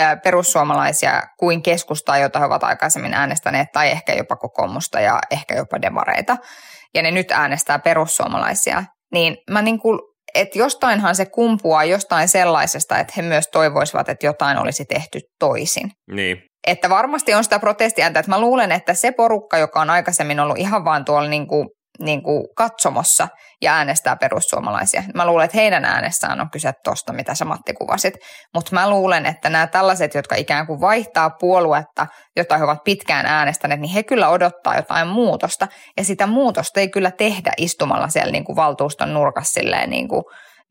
ää, 0.00 0.16
perussuomalaisia 0.16 1.22
kuin 1.38 1.62
keskustaa, 1.62 2.18
jota 2.18 2.38
he 2.38 2.44
ovat 2.44 2.64
aikaisemmin 2.64 3.14
äänestäneet, 3.14 3.68
tai 3.72 3.90
ehkä 3.90 4.14
jopa 4.14 4.36
kokoomusta 4.36 5.00
ja 5.00 5.20
ehkä 5.30 5.54
jopa 5.54 5.82
demareita, 5.82 6.36
ja 6.94 7.02
ne 7.02 7.10
nyt 7.10 7.30
äänestää 7.30 7.78
perussuomalaisia, 7.78 8.84
niin 9.12 9.36
mä 9.50 9.62
niin 9.62 9.78
kuin 9.78 9.98
että 10.34 10.58
jostainhan 10.58 11.16
se 11.16 11.26
kumpuaa 11.26 11.84
jostain 11.84 12.28
sellaisesta, 12.28 12.98
että 12.98 13.12
he 13.16 13.22
myös 13.22 13.48
toivoisivat, 13.52 14.08
että 14.08 14.26
jotain 14.26 14.58
olisi 14.58 14.84
tehty 14.84 15.20
toisin. 15.38 15.90
Niin. 16.10 16.42
Että 16.66 16.90
varmasti 16.90 17.34
on 17.34 17.44
sitä 17.44 17.58
protestiääntä, 17.58 18.20
että 18.20 18.30
mä 18.30 18.40
luulen, 18.40 18.72
että 18.72 18.94
se 18.94 19.12
porukka, 19.12 19.58
joka 19.58 19.80
on 19.80 19.90
aikaisemmin 19.90 20.40
ollut 20.40 20.58
ihan 20.58 20.84
vaan 20.84 21.04
tuolla 21.04 21.28
niin 21.28 21.46
kuin, 21.46 21.68
niin 21.98 22.22
kuin 22.22 22.44
katsomossa 22.56 23.28
ja 23.62 23.74
äänestää 23.74 24.16
perussuomalaisia. 24.16 25.02
Mä 25.14 25.26
luulen, 25.26 25.44
että 25.44 25.56
heidän 25.56 25.84
äänessään 25.84 26.40
on 26.40 26.50
kyse 26.50 26.72
tuosta, 26.84 27.12
mitä 27.12 27.34
sä 27.34 27.44
Matti 27.44 27.72
kuvasit. 27.72 28.14
Mutta 28.54 28.74
mä 28.74 28.90
luulen, 28.90 29.26
että 29.26 29.50
nämä 29.50 29.66
tällaiset, 29.66 30.14
jotka 30.14 30.34
ikään 30.34 30.66
kuin 30.66 30.80
vaihtaa 30.80 31.30
puoluetta, 31.30 32.06
jota 32.36 32.58
he 32.58 32.64
ovat 32.64 32.84
pitkään 32.84 33.26
äänestäneet, 33.26 33.80
niin 33.80 33.92
he 33.92 34.02
kyllä 34.02 34.28
odottaa 34.28 34.76
jotain 34.76 35.08
muutosta. 35.08 35.68
Ja 35.96 36.04
sitä 36.04 36.26
muutosta 36.26 36.80
ei 36.80 36.88
kyllä 36.88 37.10
tehdä 37.10 37.52
istumalla 37.56 38.08
siellä 38.08 38.32
niin 38.32 38.44
kuin 38.44 38.56
valtuuston 38.56 39.14
nurkassa 39.14 39.60
silleen 39.60 39.90
niin 39.90 40.08
kuin 40.08 40.22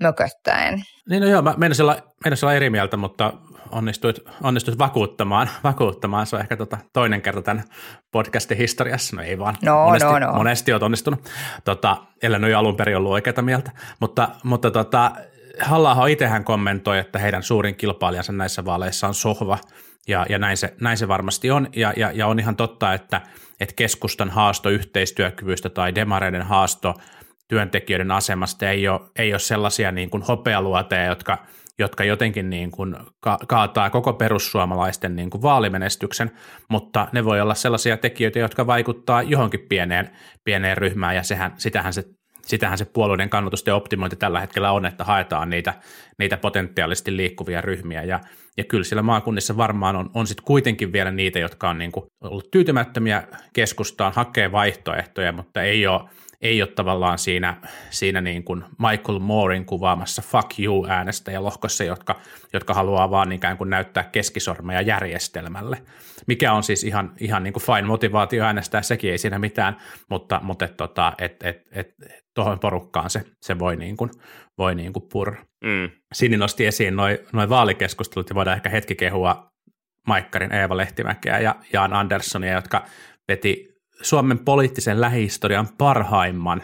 mököttäen. 0.04 0.82
Niin 1.10 1.22
no 1.22 1.28
joo, 1.28 1.42
mä 1.42 1.54
meinasin 1.58 1.84
olla, 1.84 1.98
olla 2.44 2.54
eri 2.54 2.70
mieltä, 2.70 2.98
mutta 2.98 3.34
onnistuit, 3.72 4.20
onnistuit 4.44 4.78
vakuuttamaan, 4.78 5.50
vakuuttamaan. 5.64 6.26
Se 6.26 6.36
on 6.36 6.42
ehkä 6.42 6.58
tota 6.58 6.78
toinen 6.94 7.22
kerta 7.22 7.42
tämän 7.42 7.64
podcastin 8.12 8.58
historiassa. 8.58 9.16
No 9.16 9.22
ei 9.22 9.40
vaan, 9.40 9.56
no, 9.62 9.86
monesti, 9.86 10.08
no, 10.08 10.20
no. 10.20 10.34
monesti 10.34 10.72
olet 10.72 10.84
onnistunut. 10.84 11.30
Tota, 11.66 11.98
ellei 12.24 12.40
nyt 12.40 12.56
alun 12.56 12.76
perin 12.76 12.98
ollut 12.98 13.12
oikeaa 13.12 13.42
mieltä. 13.42 13.72
Mutta, 14.00 14.30
mutta 14.44 14.72
tota, 14.72 15.12
halla 15.62 16.08
itsehän 16.08 16.44
kommentoi, 16.44 17.00
että 17.00 17.20
heidän 17.20 17.44
suurin 17.44 17.76
kilpailijansa 17.76 18.34
näissä 18.34 18.66
vaaleissa 18.66 19.08
on 19.08 19.14
sohva, 19.14 19.58
ja, 20.08 20.26
ja 20.30 20.40
näin, 20.40 20.58
se, 20.58 20.74
näin 20.82 20.98
se 20.98 21.08
varmasti 21.08 21.52
on. 21.52 21.68
Ja, 21.76 21.94
ja, 21.98 22.12
ja 22.12 22.28
on 22.28 22.40
ihan 22.40 22.56
totta, 22.56 22.94
että, 22.94 23.22
että 23.60 23.76
keskustan 23.76 24.30
haasto 24.30 24.70
yhteistyökyvystä 24.70 25.70
tai 25.70 25.96
demareiden 25.96 26.42
haasto 26.42 26.94
työntekijöiden 27.48 28.12
asemasta 28.12 28.70
ei 28.70 28.88
ole, 28.88 29.02
ei 29.16 29.34
ole 29.34 29.40
sellaisia 29.40 29.92
niin 29.92 30.10
kuin 30.10 30.24
hopealuoteja, 30.24 31.06
jotka– 31.06 31.38
jotka 31.80 32.04
jotenkin 32.04 32.50
niin 32.50 32.72
kuin 32.72 32.96
ka- 33.20 33.40
kaataa 33.48 33.90
koko 33.90 34.14
perussuomalaisten 34.14 35.16
niin 35.16 35.30
kuin 35.30 35.42
vaalimenestyksen, 35.42 36.32
mutta 36.70 37.08
ne 37.12 37.26
voi 37.26 37.42
olla 37.42 37.56
sellaisia 37.56 37.98
tekijöitä, 37.98 38.40
jotka 38.40 38.68
vaikuttaa 38.68 39.22
johonkin 39.22 39.66
pieneen, 39.70 40.10
pieneen 40.44 40.78
ryhmään, 40.78 41.16
ja 41.16 41.24
sehän, 41.24 41.54
sitähän 41.58 41.94
se 41.94 42.04
sitähän 42.46 42.78
se 42.78 42.86
puolueiden 42.86 43.30
kannatusten 43.30 43.74
optimointi 43.74 44.16
tällä 44.16 44.40
hetkellä 44.40 44.72
on, 44.72 44.86
että 44.86 45.04
haetaan 45.04 45.50
niitä, 45.50 45.74
niitä 46.20 46.38
potentiaalisesti 46.38 47.18
liikkuvia 47.18 47.62
ryhmiä. 47.62 48.04
Ja, 48.04 48.20
ja 48.58 48.64
kyllä 48.64 48.84
siellä 48.84 49.02
maakunnissa 49.02 49.58
varmaan 49.58 49.96
on, 49.96 50.10
on 50.14 50.28
sitten 50.28 50.46
kuitenkin 50.46 50.94
vielä 50.94 51.12
niitä, 51.12 51.40
jotka 51.40 51.70
on 51.70 51.78
niin 51.78 51.92
kuin 51.92 52.06
ollut 52.24 52.52
tyytymättömiä 52.52 53.24
keskustaan, 53.54 54.14
hakee 54.16 54.52
vaihtoehtoja, 54.52 55.32
mutta 55.32 55.62
ei 55.62 55.88
ole, 55.88 56.02
ei 56.42 56.62
ole 56.62 56.70
tavallaan 56.70 57.18
siinä, 57.18 57.56
siinä 57.90 58.22
niin 58.22 58.44
kuin 58.44 58.64
Michael 58.90 59.20
Moorein 59.20 59.66
kuvaamassa 59.66 60.22
fuck 60.22 60.60
you 60.60 60.86
äänestäjälohkossa, 60.90 61.84
jotka, 61.84 62.20
jotka 62.54 62.74
haluaa 62.74 63.12
vaan 63.12 63.32
ikään 63.32 63.58
kuin 63.58 63.70
näyttää 63.70 64.04
keskisormeja 64.04 64.82
järjestelmälle, 64.82 65.78
mikä 66.28 66.54
on 66.54 66.64
siis 66.64 66.84
ihan, 66.84 67.14
ihan 67.20 67.44
niin 67.44 67.54
kuin 67.54 67.64
fine 67.64 67.82
motivaatio 67.82 68.44
äänestää, 68.44 68.82
sekin 68.82 69.12
ei 69.12 69.18
siinä 69.18 69.40
mitään, 69.40 69.78
mutta, 70.10 70.40
mutta 70.44 70.66
et, 70.66 70.78
tota, 70.78 71.14
et, 71.18 71.44
et, 71.44 71.62
et, 71.72 71.94
tuohon 72.34 72.60
porukkaan 72.60 73.10
se, 73.10 73.24
se 73.42 73.60
voi, 73.60 73.76
niin 73.76 73.98
kuin, 73.98 74.10
voi 74.58 74.76
niin 74.76 74.94
kuin 74.94 75.06
purra. 75.12 75.46
Mm. 75.64 75.90
Sini 76.14 76.38
nosti 76.38 76.66
esiin 76.66 76.96
noin 76.96 77.18
noi 77.34 77.50
vaalikeskustelut 77.50 78.30
ja 78.30 78.36
voidaan 78.36 78.58
ehkä 78.58 78.70
hetki 78.70 78.96
kehua 78.96 79.52
Maikkarin 80.08 80.52
Eeva 80.52 80.78
Lehtimäkeä 80.78 81.40
ja 81.40 81.56
Jaan 81.74 81.94
Anderssonia, 81.94 82.54
jotka 82.54 82.86
veti 83.28 83.75
Suomen 84.06 84.40
poliittisen 84.40 85.02
lähihistorian 85.02 85.68
parhaimman 85.78 86.62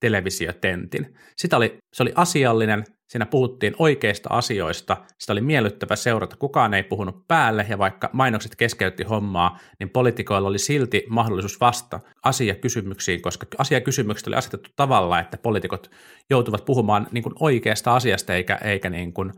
televisiotentin. 0.00 1.14
Sitä 1.36 1.56
oli, 1.56 1.78
se 1.92 2.02
oli 2.02 2.12
asiallinen, 2.14 2.84
siinä 3.10 3.26
puhuttiin 3.26 3.74
oikeista 3.78 4.28
asioista, 4.32 4.96
sitä 5.18 5.32
oli 5.32 5.40
miellyttävä 5.40 5.96
seurata, 5.96 6.36
kukaan 6.36 6.74
ei 6.74 6.82
puhunut 6.82 7.28
päälle 7.28 7.66
ja 7.68 7.78
vaikka 7.78 8.10
mainokset 8.12 8.56
keskeytti 8.56 9.04
hommaa, 9.04 9.58
niin 9.78 9.90
poliitikoilla 9.90 10.48
oli 10.48 10.58
silti 10.58 11.04
mahdollisuus 11.08 11.60
vasta 11.60 12.00
asiakysymyksiin, 12.24 13.22
koska 13.22 13.46
asiakysymykset 13.58 14.26
oli 14.26 14.36
asetettu 14.36 14.70
tavalla, 14.76 15.20
että 15.20 15.38
poliitikot 15.38 15.90
joutuvat 16.30 16.64
puhumaan 16.64 17.06
niin 17.10 17.22
kuin 17.22 17.34
oikeasta 17.40 17.94
asiasta 17.94 18.34
eikä, 18.34 18.58
eikä 18.64 18.90
niin 18.90 19.12
kuin 19.12 19.32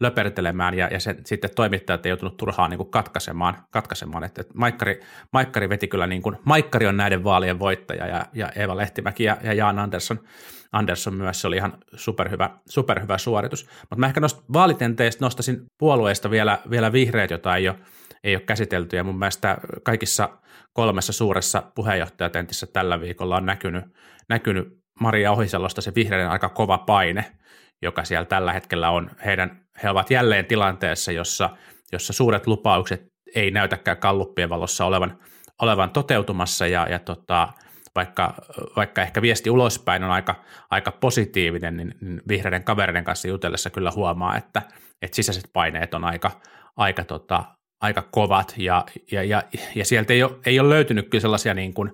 löpertelemään 0.00 0.74
ja, 0.74 0.88
ja 0.92 1.00
sen, 1.00 1.20
sitten 1.24 1.50
toimittajat 1.56 2.06
ei 2.06 2.10
joutunut 2.10 2.36
turhaan 2.36 2.70
niin 2.70 2.78
kuin 2.78 2.90
katkaisemaan, 2.90 3.56
katkaisemaan. 3.70 4.24
että, 4.24 4.40
että 4.40 4.54
Maikkari, 4.56 5.00
Maikkari 5.32 5.68
veti 5.68 5.88
kyllä, 5.88 6.06
niin 6.06 6.22
kuin, 6.22 6.36
Maikkari 6.44 6.86
on 6.86 6.96
näiden 6.96 7.24
vaalien 7.24 7.58
voittaja 7.58 8.06
ja, 8.06 8.26
ja 8.32 8.48
Eeva 8.56 8.76
Lehtimäki 8.76 9.24
ja, 9.24 9.36
ja 9.42 9.52
Jaan 9.52 9.78
Andersson, 9.78 10.20
Andersson 10.72 11.14
myös, 11.14 11.40
se 11.40 11.46
oli 11.46 11.56
ihan 11.56 11.78
superhyvä, 11.96 12.50
superhyvä 12.68 13.18
suoritus. 13.18 13.66
Mutta 13.80 13.96
mä 13.96 14.06
ehkä 14.06 14.20
noista 14.20 14.42
vaalitenteistä 14.52 15.24
nostaisin 15.24 15.64
puolueista 15.78 16.30
vielä, 16.30 16.58
vielä 16.70 16.92
vihreät, 16.92 17.30
jota 17.30 17.56
ei 17.56 17.68
ole, 17.68 17.78
ei 18.24 18.34
ole 18.34 18.42
käsitelty 18.42 18.96
ja 18.96 19.04
mun 19.04 19.18
mielestä 19.18 19.58
kaikissa 19.82 20.28
kolmessa 20.72 21.12
suuressa 21.12 21.62
puheenjohtajatentissä 21.74 22.66
tällä 22.66 23.00
viikolla 23.00 23.36
on 23.36 23.46
näkynyt, 23.46 23.84
näkynyt 24.28 24.78
Maria 25.00 25.32
Ohisalosta 25.32 25.80
se 25.80 25.92
vihreiden 25.94 26.30
aika 26.30 26.48
kova 26.48 26.78
paine, 26.78 27.24
joka 27.82 28.04
siellä 28.04 28.24
tällä 28.24 28.52
hetkellä 28.52 28.90
on. 28.90 29.10
Heidän, 29.24 29.60
he 29.82 29.90
ovat 29.90 30.10
jälleen 30.10 30.46
tilanteessa, 30.46 31.12
jossa, 31.12 31.50
jossa 31.92 32.12
suuret 32.12 32.46
lupaukset 32.46 33.06
ei 33.34 33.50
näytäkään 33.50 33.96
kalluppien 33.96 34.48
valossa 34.48 34.84
olevan, 34.84 35.18
olevan 35.62 35.90
toteutumassa 35.90 36.66
ja, 36.66 36.86
ja 36.90 36.98
tota, 36.98 37.48
vaikka, 37.98 38.34
vaikka 38.76 39.02
ehkä 39.02 39.22
viesti 39.22 39.50
ulospäin 39.50 40.04
on 40.04 40.10
aika, 40.10 40.34
aika 40.70 40.92
positiivinen, 40.92 41.76
niin, 41.76 41.94
niin 42.00 42.22
vihreiden 42.28 42.64
kavereiden 42.64 43.04
kanssa 43.04 43.28
jutellessa 43.28 43.70
kyllä 43.70 43.92
huomaa, 43.94 44.36
että, 44.36 44.62
että 45.02 45.16
sisäiset 45.16 45.50
paineet 45.52 45.94
on 45.94 46.04
aika, 46.04 46.30
aika, 46.76 47.04
tota, 47.04 47.44
aika 47.80 48.02
kovat 48.02 48.54
ja, 48.56 48.84
ja, 49.12 49.22
ja, 49.22 49.42
ja 49.74 49.84
sieltä 49.84 50.12
ei 50.12 50.22
ole, 50.22 50.32
ei 50.46 50.60
ole 50.60 50.68
löytynyt 50.68 51.08
kyllä 51.08 51.22
sellaisia 51.22 51.54
niin 51.54 51.74
kuin, 51.74 51.90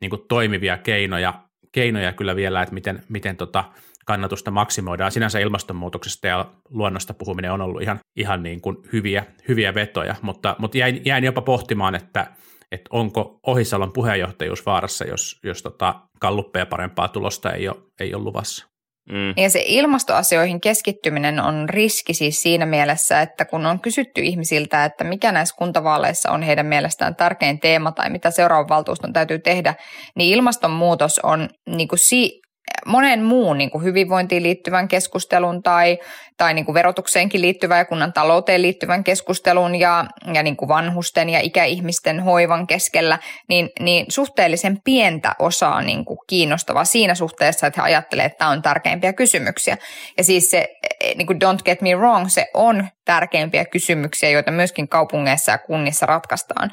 niin 0.00 0.10
kuin 0.10 0.22
toimivia 0.28 0.78
keinoja, 0.78 1.34
keinoja 1.72 2.12
kyllä 2.12 2.36
vielä, 2.36 2.62
että 2.62 2.74
miten, 2.74 3.02
miten 3.08 3.36
tota 3.36 3.64
kannatusta 4.04 4.50
maksimoidaan. 4.50 5.12
Sinänsä 5.12 5.38
ilmastonmuutoksesta 5.38 6.26
ja 6.26 6.46
luonnosta 6.70 7.14
puhuminen 7.14 7.52
on 7.52 7.60
ollut 7.60 7.82
ihan, 7.82 8.00
ihan 8.16 8.42
niin 8.42 8.60
kuin 8.60 8.76
hyviä, 8.92 9.24
hyviä 9.48 9.74
vetoja, 9.74 10.14
mutta, 10.22 10.56
mutta 10.58 10.78
jäin, 10.78 11.02
jäin 11.04 11.24
jopa 11.24 11.40
pohtimaan, 11.40 11.94
että, 11.94 12.26
että 12.74 12.88
onko 12.90 13.38
Ohisalon 13.46 13.92
puheenjohtajuus 13.92 14.66
vaarassa, 14.66 15.04
jos, 15.04 15.38
jos 15.42 15.62
tota 15.62 15.94
kalluppeja 16.20 16.66
parempaa 16.66 17.08
tulosta 17.08 17.52
ei 17.52 17.68
ole, 17.68 17.76
ei 18.00 18.14
ole 18.14 18.24
luvassa. 18.24 18.66
Mm. 19.12 19.34
Ja 19.36 19.50
se 19.50 19.62
ilmastoasioihin 19.66 20.60
keskittyminen 20.60 21.40
on 21.40 21.68
riski 21.68 22.14
siis 22.14 22.42
siinä 22.42 22.66
mielessä, 22.66 23.20
että 23.20 23.44
kun 23.44 23.66
on 23.66 23.80
kysytty 23.80 24.20
ihmisiltä, 24.20 24.84
että 24.84 25.04
mikä 25.04 25.32
näissä 25.32 25.56
kuntavaaleissa 25.58 26.30
on 26.30 26.42
heidän 26.42 26.66
mielestään 26.66 27.16
tärkein 27.16 27.60
teema 27.60 27.92
tai 27.92 28.10
mitä 28.10 28.30
seuraavan 28.30 28.68
valtuuston 28.68 29.12
täytyy 29.12 29.38
tehdä, 29.38 29.74
niin 30.16 30.34
ilmastonmuutos 30.34 31.18
on 31.18 31.48
niin 31.66 31.88
kuin 31.88 31.98
si- 31.98 32.43
monen 32.86 33.22
muun 33.22 33.58
niin 33.58 33.70
kuin 33.70 33.84
hyvinvointiin 33.84 34.42
liittyvän 34.42 34.88
keskustelun 34.88 35.62
tai, 35.62 35.98
tai 36.36 36.54
niin 36.54 36.64
kuin 36.64 36.74
verotukseenkin 36.74 37.40
liittyvän 37.40 37.78
ja 37.78 37.84
kunnan 37.84 38.12
talouteen 38.12 38.62
liittyvän 38.62 39.04
keskustelun 39.04 39.74
ja, 39.74 40.04
ja 40.34 40.42
niin 40.42 40.56
kuin 40.56 40.68
vanhusten 40.68 41.30
ja 41.30 41.40
ikäihmisten 41.40 42.20
hoivan 42.20 42.66
keskellä, 42.66 43.18
niin, 43.48 43.70
niin 43.80 44.06
suhteellisen 44.08 44.78
pientä 44.84 45.34
osaa 45.38 45.82
niin 45.82 46.04
kuin 46.04 46.18
kiinnostavaa 46.26 46.84
siinä 46.84 47.14
suhteessa, 47.14 47.66
että 47.66 47.80
he 47.80 47.84
ajattelevat, 47.84 48.32
että 48.32 48.38
tämä 48.38 48.50
on 48.50 48.62
tärkeimpiä 48.62 49.12
kysymyksiä. 49.12 49.76
Ja 50.18 50.24
siis 50.24 50.50
se, 50.50 50.68
niin 51.14 51.26
kuin 51.26 51.38
don't 51.44 51.62
get 51.64 51.82
me 51.82 51.94
wrong, 51.94 52.28
se 52.28 52.46
on 52.54 52.88
tärkeimpiä 53.04 53.64
kysymyksiä, 53.64 54.30
joita 54.30 54.50
myöskin 54.50 54.88
kaupungeissa 54.88 55.52
ja 55.52 55.58
kunnissa 55.58 56.06
ratkaistaan 56.06 56.70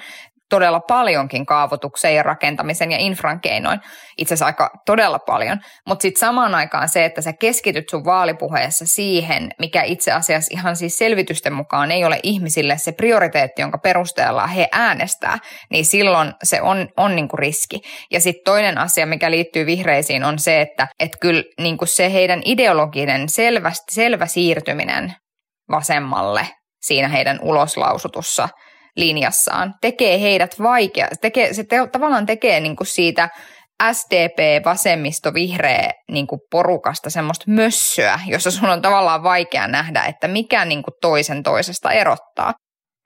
todella 0.51 0.79
paljonkin 0.79 1.45
kaavoituksen 1.45 2.15
ja 2.15 2.23
rakentamisen 2.23 2.91
ja 2.91 2.97
infran 2.97 3.41
keinoin. 3.41 3.79
Itse 4.17 4.33
asiassa 4.33 4.45
aika 4.45 4.69
todella 4.85 5.19
paljon. 5.19 5.59
Mutta 5.87 6.01
sitten 6.01 6.19
samaan 6.19 6.55
aikaan 6.55 6.89
se, 6.89 7.05
että 7.05 7.21
sä 7.21 7.33
keskityt 7.33 7.89
sun 7.89 8.05
vaalipuheessa 8.05 8.85
siihen, 8.87 9.49
mikä 9.59 9.83
itse 9.83 10.11
asiassa 10.11 10.49
ihan 10.53 10.75
siis 10.75 10.97
selvitysten 10.97 11.53
mukaan 11.53 11.91
ei 11.91 12.05
ole 12.05 12.19
ihmisille 12.23 12.77
se 12.77 12.91
prioriteetti, 12.91 13.61
jonka 13.61 13.77
perusteella 13.77 14.47
he 14.47 14.67
äänestää, 14.71 15.37
niin 15.69 15.85
silloin 15.85 16.33
se 16.43 16.61
on, 16.61 16.87
on 16.97 17.15
niinku 17.15 17.37
riski. 17.37 17.81
Ja 18.11 18.19
sitten 18.19 18.43
toinen 18.45 18.77
asia, 18.77 19.05
mikä 19.05 19.31
liittyy 19.31 19.65
vihreisiin, 19.65 20.23
on 20.23 20.39
se, 20.39 20.61
että 20.61 20.87
et 20.99 21.11
kyllä 21.21 21.43
niinku 21.59 21.85
se 21.85 22.13
heidän 22.13 22.41
ideologinen 22.45 23.29
selvä, 23.29 23.71
selvä 23.91 24.25
siirtyminen 24.25 25.13
vasemmalle 25.71 26.47
siinä 26.81 27.07
heidän 27.07 27.39
uloslausutussa– 27.41 28.49
linjassaan, 28.95 29.73
tekee 29.81 30.21
heidät 30.21 30.59
vaikea, 30.59 31.07
tekee, 31.21 31.53
se 31.53 31.63
te, 31.63 31.87
tavallaan 31.91 32.25
tekee 32.25 32.59
niin 32.59 32.75
kuin 32.75 32.87
siitä 32.87 33.29
SDP, 33.91 34.65
vasemmisto, 34.65 35.33
vihreä 35.33 35.91
niin 36.11 36.27
kuin 36.27 36.41
porukasta 36.51 37.09
semmoista 37.09 37.45
mössöä, 37.47 38.19
jossa 38.27 38.51
sun 38.51 38.69
on 38.69 38.81
tavallaan 38.81 39.23
vaikea 39.23 39.67
nähdä, 39.67 40.03
että 40.03 40.27
mikä 40.27 40.65
niin 40.65 40.83
kuin 40.83 40.93
toisen 41.01 41.43
toisesta 41.43 41.91
erottaa. 41.91 42.53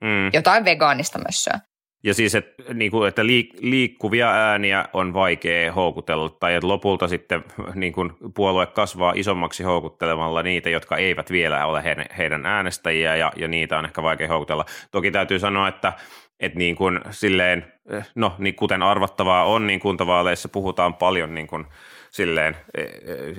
Mm. 0.04 0.30
Jotain 0.32 0.64
vegaanista 0.64 1.18
mössöä. 1.18 1.58
Ja 2.02 2.14
siis, 2.14 2.34
että, 2.34 2.74
niin 2.74 2.90
kuin, 2.90 3.08
että 3.08 3.26
liikkuvia 3.60 4.30
ääniä 4.30 4.84
on 4.92 5.14
vaikea 5.14 5.72
houkutella, 5.72 6.28
tai 6.28 6.54
että 6.54 6.68
lopulta 6.68 7.08
sitten 7.08 7.44
niin 7.74 7.92
kuin 7.92 8.12
puolue 8.34 8.66
kasvaa 8.66 9.12
isommaksi 9.16 9.62
houkuttelemalla 9.62 10.42
niitä, 10.42 10.70
jotka 10.70 10.96
eivät 10.96 11.30
vielä 11.30 11.66
ole 11.66 11.84
he, 11.84 11.96
heidän 12.18 12.46
äänestäjiä, 12.46 13.16
ja, 13.16 13.32
ja 13.36 13.48
niitä 13.48 13.78
on 13.78 13.84
ehkä 13.84 14.02
vaikea 14.02 14.28
houkutella. 14.28 14.64
Toki 14.90 15.10
täytyy 15.10 15.38
sanoa, 15.38 15.68
että 15.68 15.92
että 16.40 16.58
niin 16.58 16.76
kuin 16.76 17.00
silleen, 17.10 17.72
no 18.14 18.34
niin 18.38 18.54
kuten 18.54 18.82
arvattavaa 18.82 19.44
on, 19.44 19.66
niin 19.66 19.80
kuntavaaleissa 19.80 20.48
puhutaan 20.48 20.94
paljon 20.94 21.34
niin 21.34 21.46
kuin 21.46 21.64
silleen 22.10 22.56
e, 22.74 22.82
e, 22.82 22.88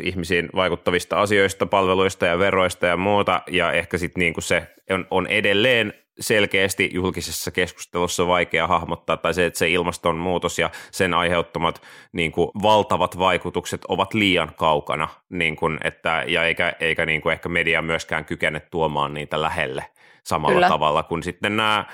ihmisiin 0.02 0.50
vaikuttavista 0.56 1.22
asioista, 1.22 1.66
palveluista 1.66 2.26
ja 2.26 2.40
veroista 2.40 2.86
ja 2.86 2.98
muuta, 2.98 3.42
ja 3.48 3.72
ehkä 3.72 3.98
sitten 3.98 4.20
niin 4.20 4.34
se 4.40 4.68
on, 4.90 5.08
on 5.12 5.28
edelleen 5.28 5.94
selkeästi 6.20 6.90
julkisessa 6.94 7.52
keskustelussa 7.52 8.28
vaikea 8.28 8.68
hahmottaa, 8.68 9.18
tai 9.18 9.34
se, 9.34 9.46
että 9.46 9.60
se 9.60 9.70
ilmastonmuutos 9.70 10.60
ja 10.60 10.70
sen 10.92 11.14
aiheuttamat 11.14 11.82
niin 12.12 12.32
kuin, 12.32 12.52
valtavat 12.62 13.20
vaikutukset 13.20 13.86
ovat 13.88 14.14
liian 14.14 14.52
kaukana, 14.56 15.08
niin 15.30 15.56
kuin, 15.56 15.78
että, 15.84 16.24
ja 16.28 16.44
eikä, 16.44 16.74
eikä 16.80 17.06
niin 17.06 17.22
kuin 17.22 17.34
ehkä 17.34 17.50
media 17.50 17.82
myöskään 17.82 18.26
kykene 18.26 18.60
tuomaan 18.60 19.14
niitä 19.14 19.42
lähelle 19.42 19.86
samalla 20.24 20.56
Kyllä. 20.56 20.68
tavalla 20.68 21.04
kuin 21.04 21.24
sitten 21.24 21.58
nämä 21.58 21.86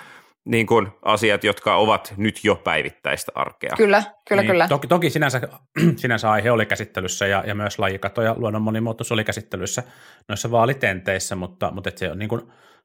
niin 0.46 0.68
kuin 0.68 0.88
asiat, 1.02 1.44
jotka 1.44 1.76
ovat 1.76 2.14
nyt 2.18 2.40
jo 2.44 2.56
päivittäistä 2.56 3.32
arkea. 3.36 3.74
Kyllä, 3.78 4.04
kyllä, 4.28 4.42
niin, 4.42 4.52
kyllä. 4.52 4.68
Toki, 4.68 4.88
toki 4.88 5.10
sinänsä, 5.10 5.42
sinänsä 5.96 6.32
aihe 6.32 6.52
oli 6.52 6.66
käsittelyssä 6.66 7.28
ja, 7.28 7.44
ja 7.48 7.56
myös 7.56 7.80
lajikato 7.80 8.22
ja 8.22 8.36
luonnon 8.38 8.62
monimuotoisuus 8.62 9.12
oli 9.12 9.24
käsittelyssä 9.24 9.84
noissa 10.28 10.52
vaalitenteissä, 10.52 11.36
mutta, 11.36 11.72
mutta 11.72 11.90
et 11.90 11.98
se 11.98 12.12
on 12.12 12.20
niin 12.20 12.30
kuin 12.30 12.42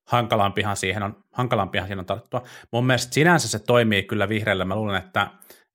hankalampihan 0.07 0.77
siihen 0.77 1.03
on, 1.03 1.17
hankalampihan 1.33 1.87
siihen 1.89 1.99
on 1.99 2.07
tarttua. 2.07 2.43
Mun 2.73 2.87
mielestä 2.87 3.15
sinänsä 3.15 3.49
se 3.49 3.59
toimii 3.59 4.03
kyllä 4.03 4.29
vihreällä. 4.29 4.65
Mä 4.65 4.77
luulen, 4.77 4.97
että, 4.97 5.27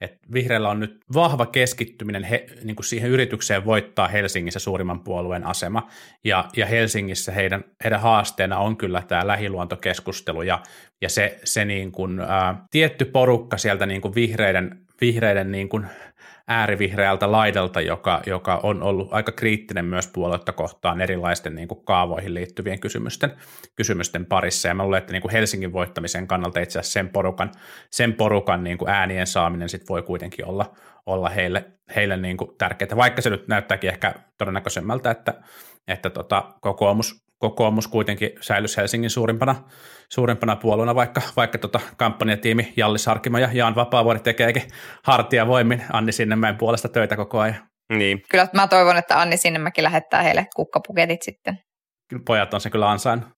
että 0.02 0.18
vihreällä 0.34 0.70
on 0.70 0.80
nyt 0.80 1.00
vahva 1.14 1.46
keskittyminen 1.46 2.24
he, 2.24 2.46
niin 2.64 2.76
kuin 2.76 2.86
siihen 2.86 3.10
yritykseen 3.10 3.66
voittaa 3.66 4.08
Helsingissä 4.08 4.60
suurimman 4.60 5.04
puolueen 5.04 5.46
asema. 5.46 5.88
Ja, 6.24 6.46
ja 6.58 6.66
Helsingissä 6.66 7.32
heidän, 7.32 7.64
heidän 7.84 8.02
haasteena 8.02 8.58
on 8.58 8.78
kyllä 8.78 9.04
tämä 9.08 9.28
lähiluontokeskustelu 9.28 10.42
ja, 10.42 10.60
ja 11.02 11.10
se, 11.10 11.40
se 11.44 11.66
niin 11.66 11.92
kuin, 11.92 12.20
ää, 12.20 12.66
tietty 12.72 13.06
porukka 13.06 13.58
sieltä 13.58 13.86
niin 13.86 14.02
kuin 14.02 14.16
vihreiden, 14.16 14.80
vihreiden 15.02 15.52
niin 15.52 15.70
kuin 15.70 15.86
äärivihreältä 16.48 17.32
laidalta, 17.32 17.82
joka, 17.82 18.22
joka 18.26 18.60
on 18.64 18.84
ollut 18.84 19.08
aika 19.12 19.32
kriittinen 19.32 19.86
myös 19.86 20.08
puoluetta 20.08 20.52
kohtaan 20.52 21.02
erilaisten 21.02 21.56
niin 21.56 21.68
kuin 21.68 21.86
kaavoihin 21.86 22.34
liittyvien 22.34 22.80
kysymysten, 22.80 23.34
kysymysten 23.76 24.26
parissa. 24.26 24.68
Ja 24.68 24.74
mä 24.74 24.84
luulen, 24.84 24.98
että 24.98 25.12
niin 25.14 25.22
kuin 25.22 25.32
Helsingin 25.32 25.74
voittamisen 25.74 26.28
kannalta 26.28 26.60
itse 26.60 26.80
asiassa 26.80 26.94
sen 26.94 27.10
porukan, 27.10 27.52
sen 27.92 28.14
porukan 28.14 28.64
niin 28.64 28.78
kuin 28.78 28.90
äänien 28.90 29.28
saaminen 29.28 29.70
sit 29.70 29.90
voi 29.90 30.02
kuitenkin 30.02 30.46
olla, 30.46 30.74
olla 31.06 31.30
heille, 31.30 31.72
heille 31.96 32.18
niin 32.18 32.38
kuin 32.38 32.52
tärkeää, 32.58 32.96
vaikka 32.96 33.22
se 33.22 33.30
nyt 33.30 33.48
näyttääkin 33.48 33.90
ehkä 33.90 34.14
todennäköisemmältä, 34.38 35.12
että, 35.12 35.34
että 35.88 36.10
tota, 36.10 36.54
kokoomus, 36.62 37.23
kokoomus 37.44 37.88
kuitenkin 37.88 38.30
säilyisi 38.42 38.78
Helsingin 38.78 39.10
suurimpana, 39.10 39.56
suurimpana 40.10 40.56
puolueena, 40.56 40.96
vaikka, 40.96 41.22
vaikka 41.36 41.58
tota 41.58 41.80
kampanjatiimi 41.98 42.74
Jalli 42.78 43.00
Sarkima 43.00 43.40
ja 43.40 43.50
Jaan 43.54 43.76
Vapaavuori 43.76 44.20
tekeekin 44.20 44.64
hartia 45.04 45.48
voimin 45.48 45.84
Anni 45.94 46.12
Sinnemäen 46.12 46.58
puolesta 46.58 46.90
töitä 46.90 47.16
koko 47.16 47.40
ajan. 47.40 47.56
Niin, 47.94 48.22
Kyllä 48.32 48.48
mä 48.54 48.68
toivon, 48.68 48.98
että 48.98 49.22
Anni 49.22 49.38
Sinnemäki 49.38 49.84
lähettää 49.84 50.22
heille 50.22 50.48
kukkapuketit 50.56 51.22
sitten. 51.22 51.60
Kyllä 52.10 52.24
pojat 52.26 52.54
on 52.54 52.62
se 52.62 52.70
kyllä 52.70 52.90
ansainnut. 52.90 53.30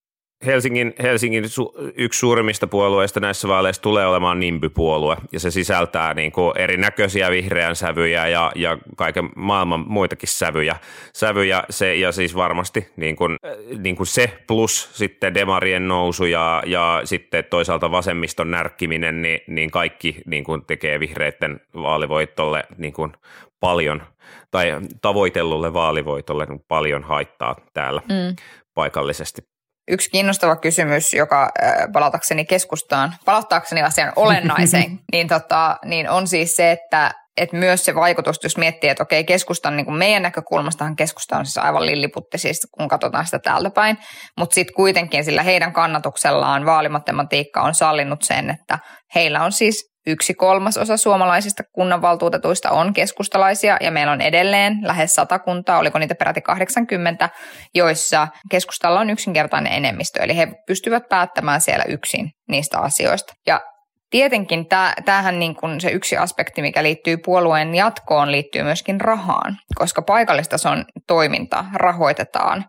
Helsingin, 0.45 0.93
Helsingin 1.03 1.43
su- 1.43 1.91
yksi 1.95 2.19
suurimmista 2.19 2.67
puolueista 2.67 3.19
näissä 3.19 3.47
vaaleissa 3.47 3.81
tulee 3.81 4.07
olemaan 4.07 4.39
Nimby-puolue, 4.39 5.17
ja 5.31 5.39
se 5.39 5.51
sisältää 5.51 6.13
niin 6.13 6.31
kuin 6.31 6.57
erinäköisiä 6.57 7.31
vihreän 7.31 7.75
sävyjä 7.75 8.27
ja, 8.27 8.51
ja 8.55 8.77
kaiken 8.95 9.29
maailman 9.35 9.85
muitakin 9.87 10.29
sävyjä. 10.29 10.75
sävyjä 11.13 11.63
se, 11.69 11.95
ja 11.95 12.11
siis 12.11 12.35
varmasti 12.35 12.87
niin 12.95 13.15
kuin, 13.15 13.31
äh, 13.45 13.79
niin 13.79 13.95
kuin 13.95 14.07
se 14.07 14.37
plus 14.47 14.89
sitten 14.93 15.33
demarien 15.33 15.87
nousu 15.87 16.25
ja, 16.25 16.63
ja 16.65 17.01
sitten 17.03 17.43
toisaalta 17.49 17.91
vasemmiston 17.91 18.51
närkkiminen, 18.51 19.21
niin, 19.21 19.39
niin 19.47 19.71
kaikki 19.71 20.21
niin 20.25 20.43
kuin 20.43 20.65
tekee 20.65 20.99
vihreiden 20.99 21.59
vaalivoitolle 21.73 22.63
niin 22.77 22.93
kuin 22.93 23.11
paljon, 23.59 24.03
tai 24.51 24.77
tavoitellulle 25.01 25.73
vaalivoitolle 25.73 26.45
niin 26.45 26.65
paljon 26.67 27.03
haittaa 27.03 27.55
täällä 27.73 28.01
Mm. 28.09 28.35
paikallisesti. 28.73 29.54
Yksi 29.87 30.09
kiinnostava 30.09 30.55
kysymys, 30.55 31.13
joka 31.13 31.51
palatakseni 31.93 32.45
keskustaan, 32.45 33.15
palauttaakseni 33.25 33.81
asian 33.81 34.13
olennaiseen, 34.15 34.99
niin, 35.11 35.27
tota, 35.27 35.77
niin 35.85 36.09
on 36.09 36.27
siis 36.27 36.55
se, 36.55 36.71
että 36.71 37.11
että 37.37 37.57
myös 37.57 37.85
se 37.85 37.95
vaikutus, 37.95 38.39
jos 38.43 38.57
miettii, 38.57 38.89
että 38.89 39.03
okei, 39.03 39.23
keskustan, 39.23 39.77
niin 39.77 39.85
kuin 39.85 39.97
meidän 39.97 40.21
näkökulmastahan 40.21 40.95
keskusta 40.95 41.37
on 41.37 41.45
siis 41.45 41.57
aivan 41.57 41.85
lilliputti, 41.85 42.37
siis 42.37 42.67
kun 42.71 42.87
katsotaan 42.87 43.25
sitä 43.25 43.39
täältä 43.39 43.69
päin, 43.69 43.97
mutta 44.37 44.53
sitten 44.53 44.75
kuitenkin 44.75 45.25
sillä 45.25 45.43
heidän 45.43 45.73
kannatuksellaan 45.73 46.65
vaalimatematiikka 46.65 47.61
on 47.61 47.75
sallinut 47.75 48.21
sen, 48.21 48.49
että 48.49 48.79
heillä 49.15 49.43
on 49.43 49.51
siis 49.51 49.94
yksi 50.07 50.33
kolmasosa 50.33 50.97
suomalaisista 50.97 51.63
kunnanvaltuutetuista 51.71 52.71
on 52.71 52.93
keskustalaisia 52.93 53.77
ja 53.81 53.91
meillä 53.91 54.11
on 54.11 54.21
edelleen 54.21 54.77
lähes 54.81 55.15
sata 55.15 55.39
kuntaa, 55.39 55.77
oliko 55.77 55.99
niitä 55.99 56.15
peräti 56.15 56.41
80, 56.41 57.29
joissa 57.75 58.27
keskustalla 58.51 58.99
on 58.99 59.09
yksinkertainen 59.09 59.73
enemmistö, 59.73 60.23
eli 60.23 60.37
he 60.37 60.47
pystyvät 60.67 61.03
päättämään 61.09 61.61
siellä 61.61 61.83
yksin 61.87 62.31
niistä 62.49 62.79
asioista. 62.79 63.33
Ja 63.47 63.61
tietenkin 64.09 64.65
tämähän 65.05 65.39
niin 65.39 65.55
kuin 65.55 65.81
se 65.81 65.89
yksi 65.89 66.17
aspekti, 66.17 66.61
mikä 66.61 66.83
liittyy 66.83 67.17
puolueen 67.25 67.75
jatkoon, 67.75 68.31
liittyy 68.31 68.63
myöskin 68.63 69.01
rahaan, 69.01 69.57
koska 69.75 70.01
paikallistason 70.01 70.85
toiminta 71.07 71.65
rahoitetaan 71.73 72.65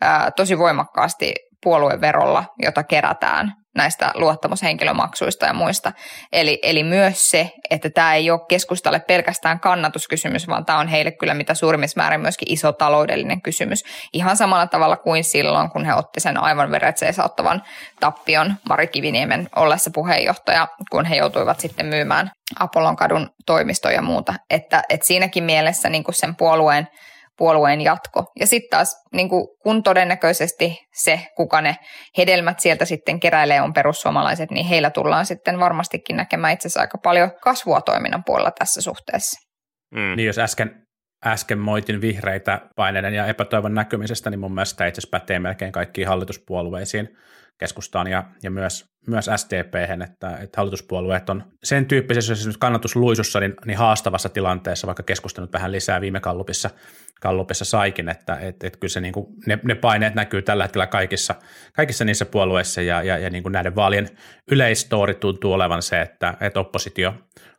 ää, 0.00 0.30
tosi 0.30 0.58
voimakkaasti 0.58 1.34
puolueverolla, 1.62 2.44
jota 2.62 2.84
kerätään 2.84 3.52
näistä 3.74 4.10
luottamushenkilömaksuista 4.14 5.46
ja 5.46 5.52
muista. 5.52 5.92
Eli, 6.32 6.58
eli 6.62 6.82
myös 6.84 7.30
se, 7.30 7.52
että 7.70 7.90
tämä 7.90 8.14
ei 8.14 8.30
ole 8.30 8.40
keskustalle 8.48 9.00
pelkästään 9.00 9.60
kannatuskysymys, 9.60 10.48
vaan 10.48 10.64
tämä 10.64 10.78
on 10.78 10.88
heille 10.88 11.10
kyllä 11.10 11.34
mitä 11.34 11.54
suurimmissa 11.54 12.00
määrin 12.00 12.20
myöskin 12.20 12.52
iso 12.52 12.72
taloudellinen 12.72 13.42
kysymys. 13.42 13.84
Ihan 14.12 14.36
samalla 14.36 14.66
tavalla 14.66 14.96
kuin 14.96 15.24
silloin, 15.24 15.70
kun 15.70 15.84
he 15.84 15.94
otti 15.94 16.20
sen 16.20 16.42
aivan 16.42 16.70
veretseensä 16.70 17.24
ottavan 17.24 17.62
tappion 18.00 18.54
Mari 18.68 18.86
Kiviniemen 18.86 19.48
ollessa 19.56 19.90
puheenjohtaja, 19.94 20.68
kun 20.90 21.04
he 21.04 21.16
joutuivat 21.16 21.60
sitten 21.60 21.86
myymään 21.86 22.30
Apollon 22.60 22.96
kadun 22.96 23.30
toimistoja 23.46 23.94
ja 23.94 24.02
muuta. 24.02 24.34
Että, 24.50 24.82
että 24.88 25.06
siinäkin 25.06 25.44
mielessä 25.44 25.88
niin 25.88 26.04
kuin 26.04 26.14
sen 26.14 26.36
puolueen 26.36 26.88
puolueen 27.38 27.80
jatko. 27.80 28.24
Ja 28.40 28.46
sitten 28.46 28.70
taas, 28.70 29.02
niin 29.12 29.28
kuin, 29.28 29.46
kun 29.62 29.82
todennäköisesti 29.82 30.78
se, 30.94 31.20
kuka 31.36 31.60
ne 31.60 31.76
hedelmät 32.18 32.60
sieltä 32.60 32.84
sitten 32.84 33.20
keräilee, 33.20 33.60
on 33.60 33.72
perussuomalaiset, 33.72 34.50
niin 34.50 34.66
heillä 34.66 34.90
tullaan 34.90 35.26
sitten 35.26 35.60
varmastikin 35.60 36.16
näkemään 36.16 36.52
itse 36.52 36.66
asiassa 36.68 36.80
aika 36.80 36.98
paljon 36.98 37.30
kasvua 37.40 37.80
toiminnan 37.80 38.24
puolella 38.24 38.50
tässä 38.50 38.80
suhteessa. 38.80 39.40
Mm. 39.94 40.16
Niin 40.16 40.26
jos 40.26 40.38
äsken, 40.38 40.86
äsken 41.26 41.58
moitin 41.58 42.00
vihreitä 42.00 42.60
paineiden 42.76 43.14
ja 43.14 43.26
epätoivon 43.26 43.74
näkymisestä, 43.74 44.30
niin 44.30 44.40
mun 44.40 44.54
mielestä 44.54 44.86
itse 44.86 45.00
asiassa 45.00 45.18
pätee 45.18 45.38
melkein 45.38 45.72
kaikkiin 45.72 46.08
hallituspuolueisiin 46.08 47.08
keskustaan 47.58 48.06
ja, 48.06 48.24
ja 48.42 48.50
myös, 48.50 48.84
myös 49.06 49.30
SDP, 49.36 49.74
että, 49.74 50.36
että 50.36 50.56
hallituspuolueet 50.56 51.30
on 51.30 51.44
sen 51.64 51.86
tyyppisessä, 51.86 52.32
jos 52.32 52.46
nyt 52.46 52.56
kannatusluisussa, 52.56 53.40
niin, 53.40 53.54
niin 53.66 53.78
haastavassa 53.78 54.28
tilanteessa, 54.28 54.86
vaikka 54.86 55.02
keskustanut 55.02 55.52
vähän 55.52 55.72
lisää 55.72 56.00
viime 56.00 56.20
kallupissa, 56.20 56.70
kallupissa 57.20 57.64
saikin, 57.64 58.08
että 58.08 58.36
et, 58.36 58.64
et 58.64 58.76
kyllä 58.76 58.92
se, 58.92 59.00
niin 59.00 59.12
kuin, 59.12 59.26
ne, 59.46 59.58
ne, 59.62 59.74
paineet 59.74 60.14
näkyy 60.14 60.42
tällä 60.42 60.64
hetkellä 60.64 60.86
kaikissa, 60.86 61.34
kaikissa 61.72 62.04
niissä 62.04 62.24
puolueissa 62.24 62.82
ja, 62.82 63.02
ja, 63.02 63.18
ja 63.18 63.30
niin 63.30 63.42
kuin 63.42 63.52
näiden 63.52 63.76
vaalien 63.76 64.08
yleistoori 64.50 65.14
tuntuu 65.14 65.52
olevan 65.52 65.82
se, 65.82 66.00
että, 66.00 66.34
että 66.40 66.60
oppositio, 66.60 67.14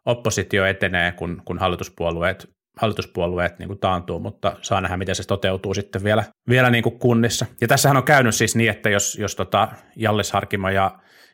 oppositio 0.05 0.65
etenee, 0.65 1.11
kun, 1.11 1.41
kun 1.45 1.59
hallituspuolueet 1.59 2.54
hallituspuolueet 2.77 3.59
niin 3.59 3.67
kuin 3.67 3.79
taantuu, 3.79 4.19
mutta 4.19 4.55
saa 4.61 4.81
nähdä, 4.81 4.97
miten 4.97 5.15
se 5.15 5.27
toteutuu 5.27 5.73
sitten 5.73 6.03
vielä, 6.03 6.23
vielä 6.49 6.69
niin 6.69 6.83
kuin 6.83 6.99
kunnissa. 6.99 7.45
Ja 7.61 7.67
tässähän 7.67 7.97
on 7.97 8.03
käynyt 8.03 8.35
siis 8.35 8.55
niin, 8.55 8.69
että 8.69 8.89
jos, 8.89 9.17
jos 9.19 9.35
tota 9.35 9.67
Jallis 9.95 10.31
Harkimo 10.31 10.69
ja, 10.69 10.91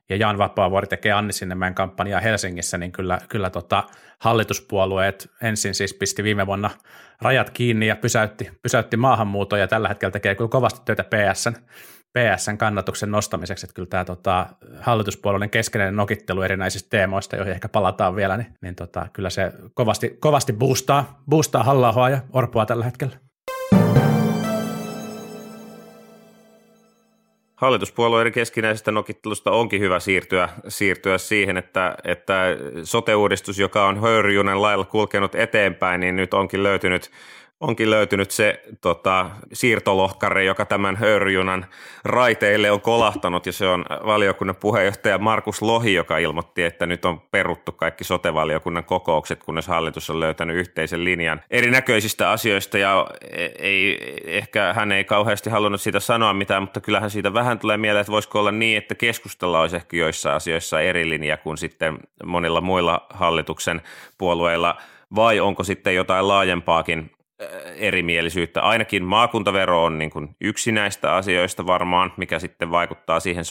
ja 0.09 0.15
Jan 0.15 0.37
Vapaavuori 0.37 0.87
tekee 0.87 1.11
Anni 1.11 1.33
Sinnemäen 1.33 1.75
kampanjaa 1.75 2.21
Helsingissä, 2.21 2.77
niin 2.77 2.91
kyllä, 2.91 3.19
kyllä 3.29 3.49
tota 3.49 3.83
hallituspuolueet 4.19 5.29
ensin 5.41 5.75
siis 5.75 5.93
pisti 5.93 6.23
viime 6.23 6.47
vuonna 6.47 6.69
rajat 7.21 7.49
kiinni 7.49 7.87
ja 7.87 7.95
pysäytti, 7.95 8.49
pysäytti 8.61 8.97
maahanmuuton 8.97 9.59
ja 9.59 9.67
tällä 9.67 9.87
hetkellä 9.87 10.11
tekee 10.11 10.35
kovasti 10.35 10.81
töitä 10.85 11.03
PSN, 11.03 11.55
PSN 12.19 12.57
kannatuksen 12.57 13.11
nostamiseksi, 13.11 13.65
että 13.65 13.73
kyllä 13.73 13.87
tämä 13.87 14.05
tota, 14.05 14.45
hallituspuolueiden 14.79 15.49
keskeinen 15.49 15.95
nokittelu 15.95 16.41
erinäisistä 16.41 16.89
teemoista, 16.89 17.35
joihin 17.35 17.53
ehkä 17.53 17.69
palataan 17.69 18.15
vielä, 18.15 18.37
niin, 18.37 18.53
niin 18.61 18.75
tota, 18.75 19.07
kyllä 19.13 19.29
se 19.29 19.51
kovasti, 19.73 20.17
kovasti 20.19 20.53
boostaa, 20.53 21.21
boostaa 21.29 21.63
halla 21.63 22.09
ja 22.09 22.19
Orpoa 22.33 22.65
tällä 22.65 22.85
hetkellä. 22.85 23.13
Hallituspuolueiden 27.55 28.33
keskinäisestä 28.33 28.91
nokittelusta 28.91 29.51
onkin 29.51 29.81
hyvä 29.81 29.99
siirtyä, 29.99 30.49
siirtyä 30.67 31.17
siihen, 31.17 31.57
että, 31.57 31.95
että 32.03 32.43
sote-uudistus, 32.83 33.59
joka 33.59 33.87
on 33.87 34.01
höyryjunen 34.01 34.61
lailla 34.61 34.85
kulkenut 34.85 35.35
eteenpäin, 35.35 35.99
niin 35.99 36.15
nyt 36.15 36.33
onkin 36.33 36.63
löytynyt 36.63 37.11
onkin 37.61 37.89
löytynyt 37.89 38.31
se 38.31 38.63
tota, 38.81 39.29
siirtolohkari, 39.53 40.45
joka 40.45 40.65
tämän 40.65 40.95
höyryjunan 40.95 41.65
raiteille 42.03 42.71
on 42.71 42.81
kolahtanut, 42.81 43.45
ja 43.45 43.51
se 43.51 43.67
on 43.67 43.85
valiokunnan 44.05 44.55
puheenjohtaja 44.55 45.17
Markus 45.17 45.61
Lohi, 45.61 45.93
joka 45.93 46.17
ilmoitti, 46.17 46.63
että 46.63 46.85
nyt 46.85 47.05
on 47.05 47.21
peruttu 47.21 47.71
kaikki 47.71 48.03
sotevaliokunnan 48.03 48.83
kokoukset, 48.83 49.43
kunnes 49.43 49.67
hallitus 49.67 50.09
on 50.09 50.19
löytänyt 50.19 50.57
yhteisen 50.57 51.03
linjan 51.03 51.41
erinäköisistä 51.49 52.29
asioista, 52.31 52.77
ja 52.77 53.07
ei, 53.59 54.13
ehkä 54.25 54.73
hän 54.73 54.91
ei 54.91 55.03
kauheasti 55.03 55.49
halunnut 55.49 55.81
siitä 55.81 55.99
sanoa 55.99 56.33
mitään, 56.33 56.63
mutta 56.63 56.81
kyllähän 56.81 57.09
siitä 57.09 57.33
vähän 57.33 57.59
tulee 57.59 57.77
mieleen, 57.77 58.01
että 58.01 58.11
voisiko 58.11 58.39
olla 58.39 58.51
niin, 58.51 58.77
että 58.77 58.95
keskustella 58.95 59.61
olisi 59.61 59.75
ehkä 59.75 59.97
joissain 59.97 60.35
asioissa 60.35 60.81
eri 60.81 61.09
linja 61.09 61.37
kuin 61.37 61.57
sitten 61.57 61.99
monilla 62.23 62.61
muilla 62.61 63.05
hallituksen 63.09 63.81
puolueilla, 64.17 64.75
vai 65.15 65.39
onko 65.39 65.63
sitten 65.63 65.95
jotain 65.95 66.27
laajempaakin 66.27 67.11
erimielisyyttä. 67.75 68.61
Ainakin 68.61 69.03
maakuntavero 69.03 69.83
on 69.83 69.97
niin 69.97 70.11
kuin 70.11 70.35
yksi 70.41 70.71
näistä 70.71 71.15
asioista 71.15 71.65
varmaan, 71.67 72.13
mikä 72.17 72.39
sitten 72.39 72.71
vaikuttaa 72.71 73.19
siihen 73.19 73.43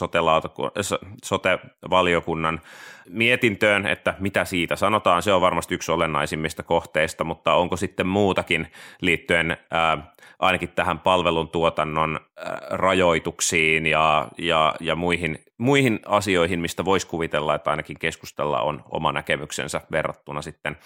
sote-valiokunnan 1.23 2.61
mietintöön, 3.09 3.85
että 3.87 4.13
mitä 4.19 4.45
siitä 4.45 4.75
sanotaan. 4.75 5.21
Se 5.21 5.33
on 5.33 5.41
varmasti 5.41 5.75
yksi 5.75 5.91
olennaisimmista 5.91 6.63
kohteista, 6.63 7.23
mutta 7.23 7.53
onko 7.53 7.77
sitten 7.77 8.07
muutakin 8.07 8.67
liittyen 9.01 9.57
ää, 9.71 9.97
ainakin 10.39 10.69
tähän 10.69 10.99
palveluntuotannon 10.99 12.19
ää, 12.37 12.61
rajoituksiin 12.69 13.85
ja, 13.85 14.27
ja, 14.37 14.75
ja 14.79 14.95
muihin, 14.95 15.39
muihin 15.57 15.99
asioihin, 16.05 16.59
mistä 16.59 16.85
voisi 16.85 17.07
kuvitella, 17.07 17.55
että 17.55 17.69
ainakin 17.69 17.99
keskustella 17.99 18.61
on 18.61 18.83
oma 18.89 19.11
näkemyksensä 19.11 19.81
verrattuna 19.91 20.41
sitten 20.41 20.77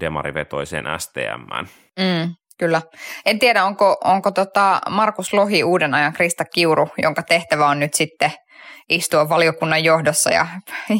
demarivetoiseen 0.00 0.84
STMään. 0.98 1.68
Mm, 1.98 2.34
Kyllä. 2.60 2.82
En 3.26 3.38
tiedä, 3.38 3.64
onko, 3.64 3.96
onko 4.04 4.30
tota 4.30 4.80
Markus 4.90 5.32
Lohi 5.32 5.64
uuden 5.64 5.94
ajan 5.94 6.12
Krista 6.12 6.44
Kiuru, 6.44 6.88
jonka 7.02 7.22
tehtävä 7.22 7.66
on 7.66 7.80
nyt 7.80 7.94
sitten 7.94 8.32
istua 8.88 9.28
valiokunnan 9.28 9.84
johdossa 9.84 10.30
ja, 10.30 10.46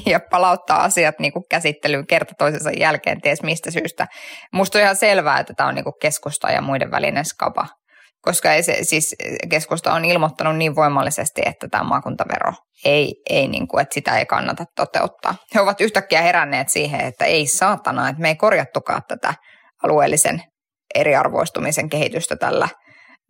ja 0.07 0.21
palauttaa 0.31 0.83
asiat 0.83 1.19
niin 1.19 1.33
kuin 1.33 1.45
käsittelyyn 1.51 2.07
kerta 2.07 2.35
toisensa 2.39 2.71
jälkeen, 2.71 3.21
ties 3.21 3.43
mistä 3.43 3.71
syystä. 3.71 4.07
Musta 4.53 4.79
on 4.79 4.83
ihan 4.83 4.97
selvää, 4.97 5.41
että 5.41 5.55
tämä 5.57 5.69
on 5.69 5.75
niin 5.75 5.85
kuin 5.85 5.95
keskusta 6.01 6.51
ja 6.51 6.63
muiden 6.63 6.91
välinen 6.91 7.25
skapa, 7.25 7.67
koska 8.21 8.53
ei 8.53 8.63
se, 8.63 8.79
siis 8.83 9.17
keskusta 9.51 9.93
on 9.93 10.05
ilmoittanut 10.05 10.57
niin 10.57 10.77
voimallisesti, 10.77 11.43
että 11.47 11.69
tämä 11.71 11.85
maakuntavero 11.85 12.53
ei, 12.85 13.15
ei 13.31 13.49
niin 13.49 13.69
kuin, 13.69 13.83
että 13.83 13.95
sitä 13.95 14.19
ei 14.19 14.27
kannata 14.27 14.65
toteuttaa. 14.77 15.35
He 15.55 15.61
ovat 15.61 15.81
yhtäkkiä 15.81 16.23
heränneet 16.23 16.69
siihen, 16.69 17.01
että 17.01 17.25
ei 17.25 17.47
saatana, 17.47 18.09
että 18.09 18.23
me 18.23 18.29
ei 18.29 18.37
korjattukaan 18.37 19.03
tätä 19.09 19.35
alueellisen 19.83 20.43
eriarvoistumisen 20.95 21.89
kehitystä 21.89 22.37
tällä 22.37 22.69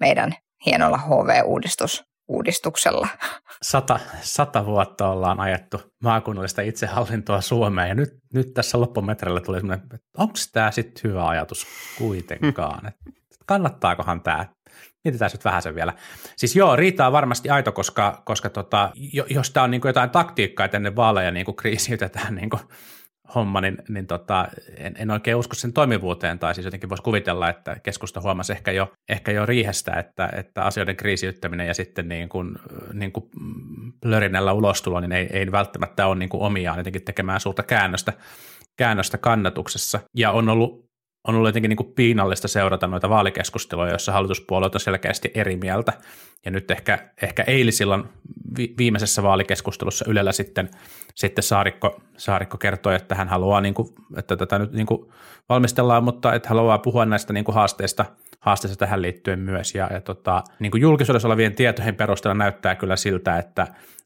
meidän 0.00 0.34
hienolla 0.66 0.98
HV-uudistus 0.98 2.04
uudistuksella. 2.28 3.08
Sata, 3.62 4.00
sata 4.20 4.66
vuotta 4.66 5.08
ollaan 5.08 5.40
ajettu 5.40 5.80
maakunnallista 6.02 6.62
itsehallintoa 6.62 7.40
Suomeen 7.40 7.88
ja 7.88 7.94
nyt, 7.94 8.10
nyt 8.34 8.54
tässä 8.54 8.80
loppumetrellä 8.80 9.40
tuli 9.40 9.56
semmoinen, 9.56 9.84
että 9.84 9.98
onko 10.18 10.34
tämä 10.52 10.70
sitten 10.70 11.10
hyvä 11.10 11.28
ajatus 11.28 11.66
kuitenkaan, 11.98 12.86
että 12.86 13.00
kannattaakohan 13.46 14.22
tämä 14.22 14.46
Mietitään 15.04 15.30
nyt 15.32 15.44
vähän 15.44 15.62
sen 15.62 15.74
vielä. 15.74 15.92
Siis 16.36 16.56
joo, 16.56 16.76
riita 16.76 17.06
on 17.06 17.12
varmasti 17.12 17.50
aito, 17.50 17.72
koska, 17.72 18.22
koska 18.24 18.50
tota, 18.50 18.90
jos 19.30 19.50
tämä 19.50 19.64
on 19.64 19.70
niin 19.70 19.80
jotain 19.84 20.10
taktiikkaa, 20.10 20.64
että 20.64 20.76
ennen 20.76 20.96
vaaleja 20.96 21.30
niin 21.30 21.56
kriisiytetään 21.56 22.34
niin 22.34 22.50
homma, 23.34 23.60
niin, 23.60 23.78
niin 23.88 24.06
tota, 24.06 24.48
en, 24.76 24.94
en, 24.98 25.10
oikein 25.10 25.36
usko 25.36 25.54
sen 25.54 25.72
toimivuuteen, 25.72 26.38
tai 26.38 26.54
siis 26.54 26.64
jotenkin 26.64 26.88
voisi 26.88 27.02
kuvitella, 27.02 27.48
että 27.48 27.76
keskusta 27.82 28.20
huomasi 28.20 28.52
ehkä 28.52 28.72
jo, 28.72 28.92
ehkä 29.08 29.32
jo 29.32 29.46
riihestä, 29.46 29.92
että, 29.92 30.30
että 30.36 30.62
asioiden 30.64 30.96
kriisiyttäminen 30.96 31.66
ja 31.66 31.74
sitten 31.74 32.08
niin 32.08 32.28
kuin, 32.28 32.58
niin 32.92 33.12
kuin 33.12 33.30
plörinällä 34.02 34.52
ulostulo, 34.52 35.00
niin 35.00 35.12
ei, 35.12 35.28
ei 35.32 35.52
välttämättä 35.52 36.06
ole 36.06 36.16
niin 36.16 36.28
kuin 36.28 36.42
omiaan 36.42 36.78
jotenkin 36.78 37.04
tekemään 37.04 37.40
suurta 37.40 37.62
käännöstä, 37.62 38.12
käännöstä 38.76 39.18
kannatuksessa. 39.18 40.00
Ja 40.16 40.30
on 40.30 40.48
ollut 40.48 40.89
on 41.28 41.34
ollut 41.34 41.48
jotenkin 41.48 41.68
niin 41.68 41.76
kuin 41.76 41.92
piinallista 41.94 42.48
seurata 42.48 42.86
noita 42.86 43.08
vaalikeskusteluja, 43.08 43.90
joissa 43.90 44.12
hallituspuolueet 44.12 44.74
on 44.74 44.80
selkeästi 44.80 45.30
eri 45.34 45.56
mieltä. 45.56 45.92
Ja 46.44 46.50
nyt 46.50 46.70
ehkä, 46.70 46.98
ehkä 47.22 47.44
eilisillan 47.46 48.08
vi- 48.58 48.74
viimeisessä 48.78 49.22
vaalikeskustelussa 49.22 50.04
Ylellä 50.08 50.32
sitten, 50.32 50.68
sitten 51.14 51.42
Saarikko, 51.42 52.00
Saarikko 52.16 52.58
kertoi, 52.58 52.94
että 52.94 53.14
hän 53.14 53.28
haluaa, 53.28 53.60
niin 53.60 53.74
kuin, 53.74 53.88
että 54.16 54.36
tätä 54.36 54.58
nyt 54.58 54.72
niin 54.72 54.86
kuin 54.86 55.12
valmistellaan, 55.48 56.04
mutta 56.04 56.34
että 56.34 56.48
haluaa 56.48 56.78
puhua 56.78 57.06
näistä 57.06 57.32
niin 57.32 57.44
kuin 57.44 57.54
haasteista, 57.54 58.04
haasteista 58.40 58.76
tähän 58.76 59.02
liittyen 59.02 59.38
myös. 59.38 59.74
Ja, 59.74 59.88
ja 59.92 60.00
tota, 60.00 60.44
niin 60.58 60.70
kuin 60.70 60.80
julkisuudessa 60.80 61.28
olevien 61.28 61.54
tietojen 61.54 61.96
perusteella 61.96 62.34
näyttää 62.34 62.74
kyllä 62.74 62.96
siltä, 62.96 63.38
että, 63.38 63.62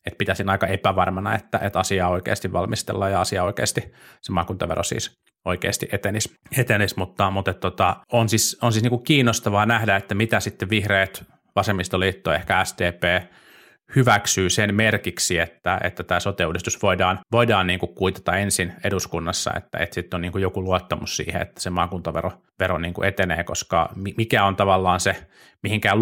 että 0.07 0.19
pitäisin 0.19 0.49
aika 0.49 0.67
epävarmana, 0.67 1.35
että, 1.35 1.59
että 1.59 1.79
asiaa 1.79 2.09
oikeasti 2.09 2.53
valmistellaan 2.53 3.13
ja 3.13 3.21
asia 3.21 3.45
oikeasti, 3.45 3.93
se 4.21 4.33
maakuntavero 4.33 4.83
siis 4.83 5.24
oikeasti 5.45 5.89
etenisi, 5.93 6.37
etenis, 6.59 6.97
mutta, 6.97 7.31
mutta 7.31 7.55
tota, 7.55 7.97
on 8.13 8.29
siis, 8.29 8.59
on 8.63 8.73
siis 8.73 8.83
niin 8.83 8.91
kuin 8.91 9.05
kiinnostavaa 9.05 9.67
nähdä, 9.67 9.97
että 9.97 10.15
mitä 10.15 10.41
sitten 10.41 10.71
vihreät, 10.71 11.25
vasemmistoliitto, 11.57 12.33
ehkä 12.33 12.65
SDP 12.65 13.03
hyväksyy 13.97 14.51
sen 14.51 14.75
merkiksi, 14.75 15.39
että, 15.39 15.81
että 15.85 16.03
tämä 16.03 16.21
sote-uudistus 16.21 16.83
voidaan, 16.83 17.19
voidaan 17.33 17.67
niin 17.67 17.79
kuin 17.79 17.95
kuitata 17.95 18.37
ensin 18.37 18.73
eduskunnassa, 18.85 19.51
että, 19.57 19.79
että 19.79 19.95
sitten 19.95 20.19
on 20.19 20.21
niin 20.21 20.33
kuin 20.33 20.43
joku 20.43 20.65
luottamus 20.65 21.17
siihen, 21.17 21.43
että 21.43 21.61
se 21.61 21.71
maakuntavero 21.71 22.33
vero 22.59 22.79
niin 22.79 22.95
kuin 22.95 23.09
etenee, 23.09 23.45
koska 23.45 23.93
mikä 24.17 24.45
on 24.45 24.57
tavallaan 24.57 25.01
se, 25.01 25.27
mihinkään, 25.63 25.99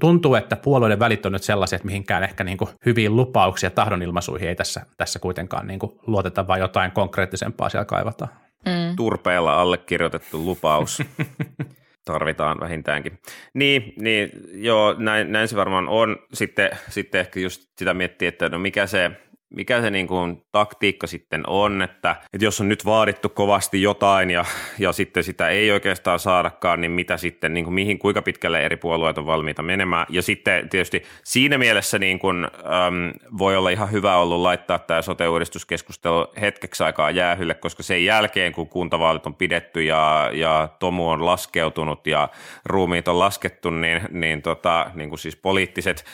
tuntuu, 0.00 0.34
että 0.34 0.56
puolueiden 0.56 0.98
välit 0.98 1.26
on 1.26 1.32
nyt 1.32 1.42
sellaisia, 1.42 1.76
että 1.76 1.86
mihinkään 1.86 2.22
ehkä 2.22 2.44
niin 2.44 2.58
kuin 2.58 2.70
hyviin 2.86 3.16
lupauksia 3.16 3.70
tahdonilmaisuihin 3.70 4.48
ei 4.48 4.56
tässä, 4.56 4.86
tässä 4.96 5.18
kuitenkaan 5.18 5.66
niin 5.66 5.78
kuin 5.78 5.92
luoteta, 6.06 6.46
vaan 6.46 6.60
jotain 6.60 6.90
konkreettisempaa 6.90 7.68
siellä 7.68 7.84
kaivataan 7.84 8.30
mm. 8.66 8.96
turpeella 8.96 9.60
allekirjoitettu 9.60 10.44
lupaus. 10.44 11.02
tarvitaan 12.04 12.60
vähintäänkin. 12.60 13.18
Niin, 13.54 13.94
niin 13.96 14.30
joo, 14.52 14.94
näin, 14.98 15.32
näin 15.32 15.48
se 15.48 15.56
varmaan 15.56 15.88
on. 15.88 16.16
Sitten, 16.32 16.70
sitten 16.88 17.20
ehkä 17.20 17.40
just 17.40 17.62
sitä 17.78 17.94
miettiä, 17.94 18.28
että 18.28 18.48
no 18.48 18.58
mikä 18.58 18.86
se, 18.86 19.10
mikä 19.54 19.80
se 19.80 19.90
niin 19.90 20.06
kuin 20.06 20.42
taktiikka 20.52 21.06
sitten 21.06 21.42
on, 21.46 21.82
että, 21.82 22.16
että 22.32 22.44
jos 22.44 22.60
on 22.60 22.68
nyt 22.68 22.84
vaadittu 22.84 23.28
kovasti 23.28 23.82
jotain 23.82 24.30
ja, 24.30 24.44
ja 24.78 24.92
sitten 24.92 25.24
sitä 25.24 25.48
ei 25.48 25.70
oikeastaan 25.70 26.18
saadakaan, 26.18 26.80
niin 26.80 26.90
mitä 26.90 27.16
sitten, 27.16 27.54
niin 27.54 27.64
kuin 27.64 27.74
mihin, 27.74 27.98
kuinka 27.98 28.22
pitkälle 28.22 28.64
eri 28.64 28.76
puolueet 28.76 29.18
on 29.18 29.26
valmiita 29.26 29.62
menemään. 29.62 30.06
Ja 30.08 30.22
sitten 30.22 30.68
tietysti 30.68 31.02
siinä 31.24 31.58
mielessä 31.58 31.98
niin 31.98 32.18
kuin, 32.18 32.44
äm, 32.44 33.12
voi 33.38 33.56
olla 33.56 33.70
ihan 33.70 33.92
hyvä 33.92 34.16
ollut 34.16 34.40
laittaa 34.40 34.78
tämä 34.78 35.02
sote-uudistuskeskustelu 35.02 36.26
hetkeksi 36.40 36.84
aikaa 36.84 37.10
jäähylle, 37.10 37.54
koska 37.54 37.82
sen 37.82 38.04
jälkeen, 38.04 38.52
kun 38.52 38.68
kuntavaalit 38.68 39.26
on 39.26 39.34
pidetty 39.34 39.82
ja, 39.82 40.30
ja 40.32 40.68
Tomu 40.78 41.08
on 41.08 41.26
laskeutunut 41.26 42.06
ja 42.06 42.28
ruumiit 42.64 43.08
on 43.08 43.18
laskettu, 43.18 43.70
niin, 43.70 44.00
niin, 44.10 44.42
tota, 44.42 44.90
niin 44.94 45.08
kuin 45.08 45.18
siis 45.18 45.36
poliittiset 45.36 46.04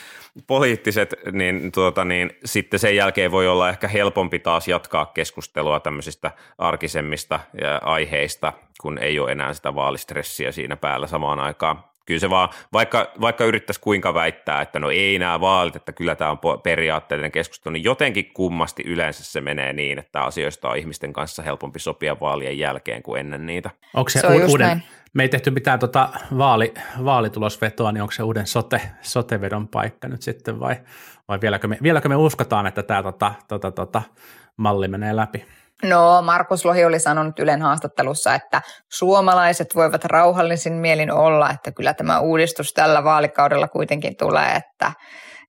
poliittiset, 0.46 1.14
niin, 1.32 1.72
tuota, 1.72 2.04
niin 2.04 2.30
sitten 2.44 2.80
sen 2.80 2.96
jälkeen 2.96 3.30
voi 3.30 3.48
olla 3.48 3.68
ehkä 3.68 3.88
helpompi 3.88 4.38
taas 4.38 4.68
jatkaa 4.68 5.06
keskustelua 5.06 5.80
tämmöisistä 5.80 6.30
arkisemmista 6.58 7.40
aiheista, 7.82 8.52
kun 8.80 8.98
ei 8.98 9.18
ole 9.18 9.32
enää 9.32 9.54
sitä 9.54 9.74
vaalistressiä 9.74 10.52
siinä 10.52 10.76
päällä 10.76 11.06
samaan 11.06 11.40
aikaan. 11.40 11.84
Kyllä 12.08 12.20
se 12.20 12.30
vaan, 12.30 12.48
vaikka, 12.72 13.10
vaikka 13.20 13.44
yrittäisi 13.44 13.80
kuinka 13.80 14.14
väittää, 14.14 14.62
että 14.62 14.78
no 14.78 14.90
ei 14.90 15.18
nämä 15.18 15.40
vaalit, 15.40 15.76
että 15.76 15.92
kyllä 15.92 16.14
tämä 16.14 16.30
on 16.30 16.38
periaatteellinen 16.62 17.32
keskustelu, 17.32 17.72
niin 17.72 17.84
jotenkin 17.84 18.32
kummasti 18.34 18.82
yleensä 18.86 19.24
se 19.24 19.40
menee 19.40 19.72
niin, 19.72 19.98
että 19.98 20.22
asioista 20.22 20.68
on 20.68 20.76
ihmisten 20.76 21.12
kanssa 21.12 21.42
helpompi 21.42 21.78
sopia 21.78 22.20
vaalien 22.20 22.58
jälkeen 22.58 23.02
kuin 23.02 23.20
ennen 23.20 23.46
niitä. 23.46 23.70
Onko 23.94 24.10
se, 24.10 24.20
se 24.20 24.26
on 24.26 24.50
uuden, 24.50 24.66
näin 24.66 24.82
me 25.12 25.22
ei 25.22 25.28
tehty 25.28 25.50
mitään 25.50 25.78
tota 25.78 26.08
vaali, 26.38 26.74
vaalitulosvetoa, 27.04 27.92
niin 27.92 28.02
onko 28.02 28.12
se 28.12 28.22
uuden 28.22 28.46
sote, 28.46 28.80
sotevedon 29.02 29.68
paikka 29.68 30.08
nyt 30.08 30.22
sitten 30.22 30.60
vai, 30.60 30.76
vai 31.28 31.40
vieläkö, 31.40 31.68
me, 31.68 31.78
vieläkö 31.82 32.08
me 32.08 32.16
uskotaan, 32.16 32.66
että 32.66 32.82
tämä 32.82 33.02
tota, 33.02 33.32
tota, 33.48 33.70
tota, 33.70 34.02
malli 34.56 34.88
menee 34.88 35.16
läpi? 35.16 35.44
No, 35.82 36.22
Markus 36.22 36.64
Lohi 36.64 36.84
oli 36.84 36.98
sanonut 36.98 37.38
Ylen 37.38 37.62
haastattelussa, 37.62 38.34
että 38.34 38.62
suomalaiset 38.92 39.74
voivat 39.74 40.04
rauhallisin 40.04 40.72
mielin 40.72 41.12
olla, 41.12 41.50
että 41.50 41.72
kyllä 41.72 41.94
tämä 41.94 42.20
uudistus 42.20 42.72
tällä 42.72 43.04
vaalikaudella 43.04 43.68
kuitenkin 43.68 44.16
tulee, 44.16 44.52
että, 44.56 44.92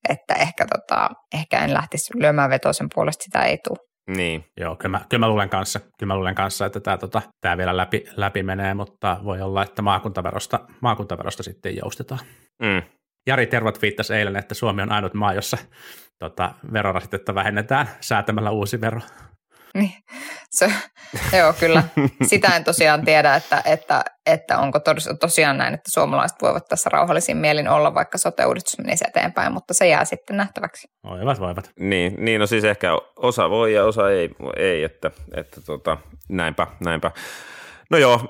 että 0.09 0.33
ehkä, 0.33 0.65
tota, 0.65 1.09
ehkä 1.33 1.59
en 1.59 1.73
lähtisi 1.73 2.13
lyömään 2.15 2.49
vetoa 2.49 2.73
sen 2.73 2.87
puolesta, 2.95 3.23
sitä 3.23 3.43
ei 3.43 3.57
tule. 3.57 3.89
Niin. 4.17 4.45
Joo, 4.59 4.75
kyllä 4.75 4.97
mä, 4.97 5.05
kyllä 5.09 5.19
mä, 5.19 5.29
luulen, 5.29 5.49
kanssa, 5.49 5.79
kyllä 5.79 6.13
mä 6.13 6.15
luulen 6.15 6.35
kanssa, 6.35 6.65
että 6.65 6.79
tämä, 6.79 6.97
tota, 6.97 7.21
tämä 7.41 7.57
vielä 7.57 7.77
läpi, 7.77 8.05
läpi 8.15 8.43
menee, 8.43 8.73
mutta 8.73 9.17
voi 9.23 9.41
olla, 9.41 9.63
että 9.63 9.81
maakuntaverosta, 9.81 10.59
maakuntaverosta 10.81 11.43
sitten 11.43 11.77
joustetaan. 11.77 12.19
Mm. 12.61 12.81
Jari 13.27 13.47
Tervat 13.47 13.81
viittasi 13.81 14.13
eilen, 14.13 14.35
että 14.35 14.55
Suomi 14.55 14.81
on 14.81 14.91
ainut 14.91 15.13
maa, 15.13 15.33
jossa 15.33 15.57
tota, 16.19 16.51
verorasitetta 16.73 17.35
vähennetään 17.35 17.89
säätämällä 18.01 18.51
uusi 18.51 18.81
vero. 18.81 19.01
Niin, 19.73 19.93
se, 20.49 20.73
joo, 21.38 21.53
kyllä. 21.53 21.84
Sitä 22.23 22.55
en 22.55 22.63
tosiaan 22.63 23.05
tiedä, 23.05 23.36
että, 23.36 23.62
että, 23.65 24.05
että 24.25 24.58
onko 24.58 24.79
tos, 24.79 25.10
tosiaan 25.19 25.58
näin, 25.58 25.73
että 25.73 25.91
suomalaiset 25.93 26.41
voivat 26.41 26.65
tässä 26.65 26.89
rauhallisin 26.89 27.38
mielin 27.38 27.67
olla, 27.69 27.93
vaikka 27.93 28.17
sote-uudistus 28.17 28.77
menisi 28.77 29.05
eteenpäin, 29.08 29.53
mutta 29.53 29.73
se 29.73 29.88
jää 29.88 30.05
sitten 30.05 30.38
nähtäväksi. 30.38 30.88
Voivat, 31.03 31.39
voivat. 31.39 31.71
Niin, 31.79 32.15
niin 32.25 32.39
no 32.39 32.47
siis 32.47 32.63
ehkä 32.63 32.89
osa 33.15 33.49
voi 33.49 33.73
ja 33.73 33.86
osa 33.86 34.10
ei, 34.10 34.29
ei 34.58 34.84
että, 34.84 35.12
että 35.36 35.62
tota, 35.62 35.97
näinpä, 36.29 36.67
näinpä. 36.86 37.12
No 37.89 37.97
joo, 37.97 38.21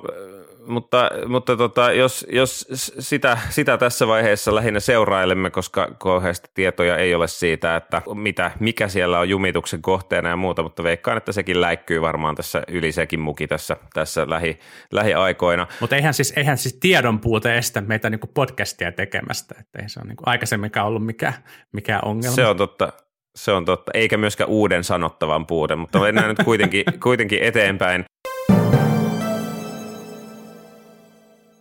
mutta, 0.68 1.10
mutta 1.28 1.58
tota, 1.58 1.92
jos, 1.92 2.26
jos 2.30 2.68
sitä, 3.00 3.38
sitä 3.50 3.78
tässä 3.78 4.08
vaiheessa 4.08 4.56
lähinnä 4.56 4.80
seurailemme, 4.80 5.50
koska 5.50 5.88
kauheasti 6.00 6.50
tietoja 6.54 6.98
ei 6.98 7.16
ole 7.16 7.28
siitä, 7.28 7.76
että 7.76 8.02
mitä, 8.14 8.52
mikä 8.60 8.88
siellä 8.88 9.20
on 9.20 9.30
jumituksen 9.30 9.82
kohteena 9.82 10.30
ja 10.30 10.36
muuta, 10.36 10.64
mutta 10.64 10.84
veikkaan, 10.84 11.18
että 11.18 11.32
sekin 11.32 11.62
läikkyy 11.62 12.02
varmaan 12.02 12.36
tässä 12.36 12.64
yli 12.68 12.92
sekin 12.92 13.20
muki 13.20 13.48
tässä, 13.48 13.78
tässä 13.94 14.30
lähi, 14.30 14.60
lähiaikoina. 14.92 15.68
Mutta 15.80 15.96
eihän 15.96 16.14
siis, 16.14 16.34
eihän 16.36 16.58
siis 16.58 16.78
tiedon 16.80 17.20
puute 17.20 17.58
estä 17.58 17.82
meitä 17.82 18.10
niinku 18.10 18.28
podcastia 18.34 18.92
tekemästä, 18.92 19.56
että 19.60 19.82
ei 19.82 19.90
se 19.90 20.00
ole 20.00 20.08
niinku 20.08 20.24
aikaisemminkaan 20.26 20.88
ollut 20.88 21.06
mikään, 21.06 21.34
mikään 21.74 22.02
ongelma. 22.06 22.36
Se 22.36 22.46
on 22.46 22.58
totta. 22.58 22.94
Se 23.36 23.52
on 23.52 23.66
totta, 23.66 23.92
eikä 23.94 24.18
myöskään 24.18 24.50
uuden 24.50 24.84
sanottavan 24.84 25.48
puute, 25.48 25.76
mutta 25.76 26.00
mennään 26.00 26.30
nyt 26.30 26.44
kuitenkin, 26.46 26.84
kuitenkin 27.04 27.40
eteenpäin. 27.44 28.06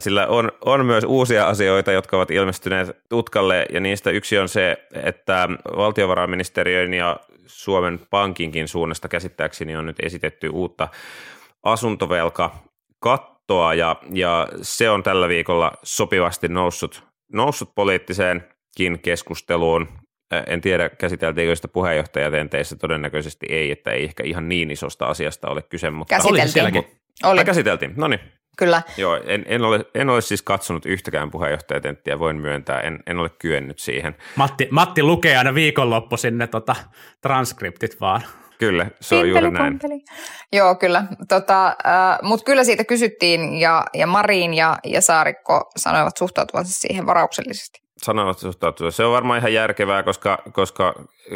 Sillä 0.01 0.27
on, 0.27 0.53
on 0.65 0.87
myös 0.87 1.05
uusia 1.05 1.49
asioita, 1.49 1.93
jotka 1.93 2.17
ovat 2.17 2.31
ilmestyneet 2.31 2.97
tutkalle, 3.09 3.67
ja 3.73 3.81
niistä 3.81 4.11
yksi 4.11 4.39
on 4.39 4.49
se, 4.49 4.87
että 5.03 5.49
valtiovarainministeriön 5.77 6.95
ja 6.95 7.17
Suomen 7.47 8.01
Pankinkin 8.11 8.69
suunnasta 8.69 9.09
käsittääkseni 9.09 9.77
on 9.77 9.87
nyt 9.87 9.97
esitetty 10.03 10.49
uutta 10.49 10.89
asuntovelkakattoa, 11.63 13.75
ja, 13.75 13.97
ja 14.13 14.49
se 14.63 14.91
on 14.91 15.03
tällä 15.03 15.29
viikolla 15.29 15.73
sopivasti 15.83 16.49
noussut, 16.49 17.05
noussut 17.33 17.75
poliittiseenkin 17.75 18.99
keskusteluun. 19.03 19.89
En 20.47 20.61
tiedä, 20.61 20.89
käsiteltiinkö 20.89 21.57
sitä 21.57 21.69
puheenjohtajatenteissä, 21.69 22.77
todennäköisesti 22.77 23.47
ei, 23.51 23.71
että 23.71 23.91
ei 23.91 24.05
ehkä 24.05 24.23
ihan 24.27 24.49
niin 24.49 24.71
isosta 24.71 25.07
asiasta 25.07 25.49
ole 25.49 25.63
kyse, 25.63 25.91
mutta... 25.91 26.17
Käsiteltiin. 26.17 26.85
Oli 27.25 27.45
käsiteltiin, 27.45 27.95
no 27.97 28.09
niin. 28.09 28.21
Kyllä. 28.59 28.83
Joo, 28.97 29.21
en, 29.27 29.45
en, 29.49 29.63
ole, 29.65 29.85
en 29.95 30.11
ole 30.11 30.21
siis 30.21 30.43
katsonut 30.43 30.87
yhtäkään 30.87 31.31
puheenjohtajatenttiä, 31.31 32.19
voin 32.19 32.37
myöntää, 32.37 32.81
en, 32.81 32.99
en 33.07 33.19
ole 33.19 33.31
kyennyt 33.39 33.79
siihen. 33.79 34.17
Matti, 34.37 34.69
Matti 34.71 35.03
lukee 35.03 35.37
aina 35.39 35.55
viikonloppu 35.55 36.17
sinne 36.17 36.47
tota, 36.47 36.77
transkriptit 37.23 38.01
vaan. 38.01 38.23
Kyllä, 38.59 38.87
se 39.01 39.15
on 39.15 39.29
juuri 39.29 39.51
näin. 39.51 39.79
Pimpeli. 39.79 40.01
Joo, 40.53 40.75
kyllä. 40.75 41.05
Tota, 41.29 41.67
äh, 41.67 42.19
Mutta 42.23 42.45
kyllä 42.45 42.65
siitä 42.65 42.85
kysyttiin 42.85 43.55
ja, 43.61 43.85
ja 43.95 44.07
Marin 44.07 44.55
ja, 44.55 44.79
ja 44.85 45.01
Saarikko 45.01 45.71
sanoivat 45.77 46.17
suhtautuvansa 46.17 46.73
siihen 46.81 47.07
varauksellisesti. 47.07 47.79
sanovat 48.03 48.39
suhtautua. 48.39 48.91
Se 48.91 49.05
on 49.05 49.13
varmaan 49.13 49.39
ihan 49.39 49.53
järkevää, 49.53 50.03
koska, 50.03 50.43
koska 50.53 50.95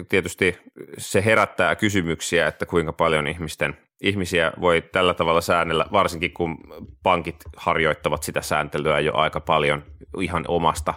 tietysti 0.08 0.58
se 0.98 1.24
herättää 1.24 1.76
kysymyksiä, 1.76 2.46
että 2.46 2.66
kuinka 2.66 2.92
paljon 2.92 3.26
ihmisten, 3.26 3.76
ihmisiä 4.02 4.52
voi 4.60 4.82
tällä 4.92 5.14
tavalla 5.14 5.40
säännellä, 5.40 5.86
varsinkin 5.92 6.32
kun 6.32 6.58
pankit 7.02 7.36
harjoittavat 7.56 8.22
sitä 8.22 8.40
sääntelyä 8.40 9.00
jo 9.00 9.14
aika 9.14 9.40
paljon 9.40 9.82
ihan 10.20 10.44
omasta, 10.48 10.94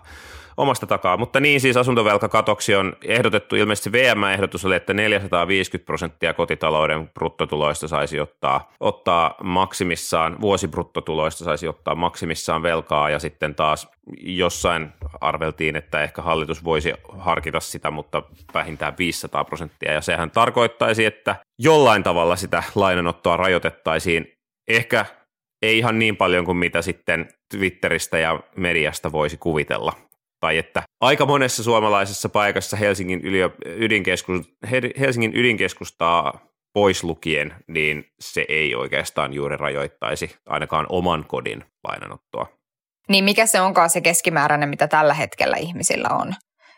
omasta 0.58 0.88
takaa. 0.88 1.18
Mutta 1.18 1.40
niin 1.40 1.62
siis 1.62 1.78
asuntovelkakatoksi 1.78 2.76
on 2.76 2.94
ehdotettu, 3.04 3.56
ilmeisesti 3.56 3.92
VM-ehdotus 3.92 4.66
oli, 4.66 4.76
että 4.76 4.94
450 4.94 5.86
prosenttia 5.86 6.34
kotitalouden 6.34 7.10
bruttotuloista 7.10 7.88
saisi 7.88 8.20
ottaa, 8.20 8.72
ottaa 8.80 9.36
maksimissaan, 9.44 10.42
vuosibruttotuloista 10.42 11.44
saisi 11.44 11.68
ottaa 11.68 11.96
maksimissaan 11.96 12.64
velkaa 12.64 13.10
ja 13.10 13.20
sitten 13.20 13.56
taas 13.56 13.88
jossain 14.22 14.90
arveltiin, 15.22 15.76
että 15.76 16.04
ehkä 16.04 16.22
hallitus 16.22 16.64
voisi 16.64 16.94
harkita 17.18 17.60
sitä, 17.60 17.92
mutta 17.92 18.24
vähintään 18.54 18.94
500 19.00 19.44
prosenttia 19.44 19.94
ja 19.94 20.02
sehän 20.02 20.32
tarkoittaisi, 20.32 21.06
että 21.06 21.36
jollain 21.60 22.04
tavalla 22.04 22.36
sitä 22.36 22.64
lainanottoa 22.76 23.38
rajoitettaisiin 23.38 24.36
ehkä 24.68 25.06
ei 25.62 25.78
ihan 25.78 26.00
niin 26.00 26.18
paljon 26.18 26.46
kuin 26.46 26.58
mitä 26.58 26.82
sitten 26.82 27.30
Twitteristä 27.52 28.20
ja 28.20 28.40
mediasta 28.56 29.12
voisi 29.12 29.38
kuvitella. 29.38 29.94
Tai 30.46 30.58
että 30.58 30.84
aika 31.02 31.26
monessa 31.26 31.64
suomalaisessa 31.64 32.30
paikassa 32.30 32.78
Helsingin, 32.78 33.22
yliop- 33.22 33.68
ydinkeskus, 33.70 34.42
He- 34.72 34.92
Helsingin 35.00 35.32
ydinkeskustaa 35.36 36.40
pois 36.74 37.04
lukien, 37.04 37.56
niin 37.68 38.06
se 38.20 38.46
ei 38.50 38.76
oikeastaan 38.76 39.34
juuri 39.34 39.58
rajoittaisi 39.58 40.36
ainakaan 40.46 40.86
oman 40.90 41.26
kodin 41.28 41.66
lainanottoa. 41.88 42.48
Niin 43.10 43.24
mikä 43.24 43.46
se 43.46 43.62
onkaan 43.62 43.90
se 43.90 44.02
keskimääräinen, 44.02 44.70
mitä 44.70 44.88
tällä 44.88 45.14
hetkellä 45.14 45.58
ihmisillä 45.58 46.10
on? 46.10 46.36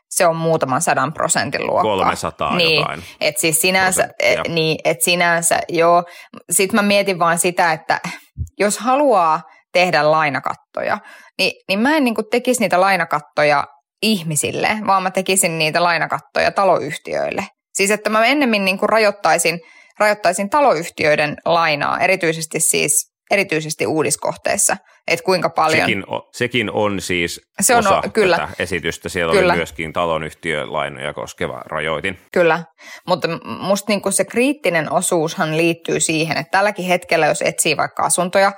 Se 0.10 0.27
on 0.27 0.36
muutaman 0.36 0.82
sadan 0.82 1.13
prosentin 1.13 1.67
luokkaa. 1.67 1.97
300 1.97 2.56
niin, 2.58 2.80
jotain. 2.80 3.03
Et 3.21 3.38
siis 3.38 3.62
sinänsä, 3.62 4.10
et, 4.19 4.39
niin, 4.47 4.80
et 4.84 5.01
sinänsä, 5.01 5.60
joo. 5.69 6.03
Sitten 6.51 6.75
mä 6.75 6.88
mietin 6.88 7.19
vaan 7.19 7.39
sitä, 7.39 7.73
että 7.73 7.99
jos 8.60 8.77
haluaa 8.77 9.41
tehdä 9.77 10.11
lainakattoja, 10.11 10.97
niin, 11.37 11.51
niin 11.69 11.79
mä 11.79 11.97
en 11.97 12.03
niin 12.03 12.15
tekisi 12.31 12.59
niitä 12.61 12.81
lainakattoja 12.81 13.63
ihmisille, 14.01 14.69
vaan 14.87 15.03
mä 15.03 15.11
tekisin 15.11 15.57
niitä 15.57 15.83
lainakattoja 15.83 16.51
taloyhtiöille. 16.51 17.45
Siis 17.73 17.91
että 17.91 18.09
mä 18.09 18.25
ennemmin 18.25 18.65
niin 18.65 18.79
rajoittaisin, 18.81 19.59
rajoittaisin 19.99 20.49
taloyhtiöiden 20.49 21.35
lainaa, 21.45 21.99
erityisesti 21.99 22.59
siis 22.59 23.11
erityisesti 23.31 23.85
uudiskohteissa, 23.85 24.77
että 25.07 25.23
kuinka 25.23 25.49
paljon... 25.49 25.81
Sekin 25.81 26.03
on, 26.07 26.21
sekin 26.33 26.71
on 26.71 27.01
siis 27.01 27.41
Se 27.61 27.75
on 27.75 27.79
osa 27.87 28.01
kyllä. 28.13 28.37
tätä 28.37 28.49
esitystä. 28.59 29.09
Siellä 29.09 29.33
Kyllä. 29.33 29.53
oli 29.53 29.57
myöskin 29.57 29.93
talonyhtiölainoja 29.93 31.13
koskeva 31.13 31.61
rajoitin. 31.65 32.19
Kyllä, 32.33 32.63
mutta 33.07 33.27
musta 33.59 33.91
niinku 33.91 34.11
se 34.11 34.25
kriittinen 34.25 34.91
osuushan 34.91 35.57
liittyy 35.57 35.99
siihen, 35.99 36.37
että 36.37 36.51
tälläkin 36.51 36.85
hetkellä, 36.85 37.25
jos 37.27 37.41
etsii 37.41 37.77
vaikka 37.77 38.03
asuntoja, 38.03 38.51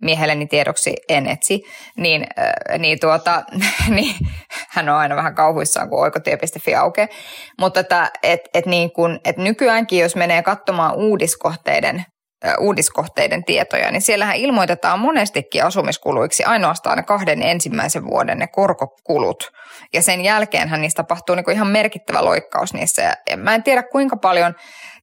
miehelleni 0.00 0.46
tiedoksi 0.46 0.94
en 1.08 1.26
etsi, 1.26 1.62
niin, 1.96 2.26
äh, 2.38 2.78
niin, 2.78 3.00
tuota, 3.00 3.44
niin 3.96 4.14
hän 4.68 4.88
on 4.88 4.96
aina 4.96 5.16
vähän 5.16 5.34
kauhuissaan, 5.34 5.88
kun 5.90 6.00
oikotie.fi 6.00 6.74
aukeaa. 6.74 7.08
Mutta 7.60 7.80
että, 7.80 8.10
et, 8.22 8.40
et 8.54 8.66
niin 8.66 8.92
kun, 8.92 9.20
et 9.24 9.36
nykyäänkin, 9.36 9.98
jos 9.98 10.16
menee 10.16 10.42
katsomaan 10.42 10.94
uudiskohteiden 10.94 12.04
äh, 12.44 12.54
uudiskohteiden 12.58 13.44
tietoja, 13.44 13.90
niin 13.90 14.02
siellähän 14.02 14.36
ilmoitetaan 14.36 14.98
monestikin 14.98 15.64
asumiskuluiksi 15.64 16.44
ainoastaan 16.44 16.96
ne 16.96 17.02
kahden 17.02 17.42
ensimmäisen 17.42 18.06
vuoden 18.06 18.38
ne 18.38 18.46
korkokulut. 18.46 19.50
Ja 19.92 20.02
sen 20.02 20.20
jälkeenhän 20.20 20.80
niistä 20.80 21.02
tapahtuu 21.02 21.34
niin 21.34 21.50
ihan 21.50 21.66
merkittävä 21.66 22.24
loikkaus 22.24 22.74
niissä. 22.74 23.16
Ja 23.30 23.36
mä 23.36 23.54
en 23.54 23.62
tiedä 23.62 23.82
kuinka 23.82 24.16
paljon, 24.16 24.54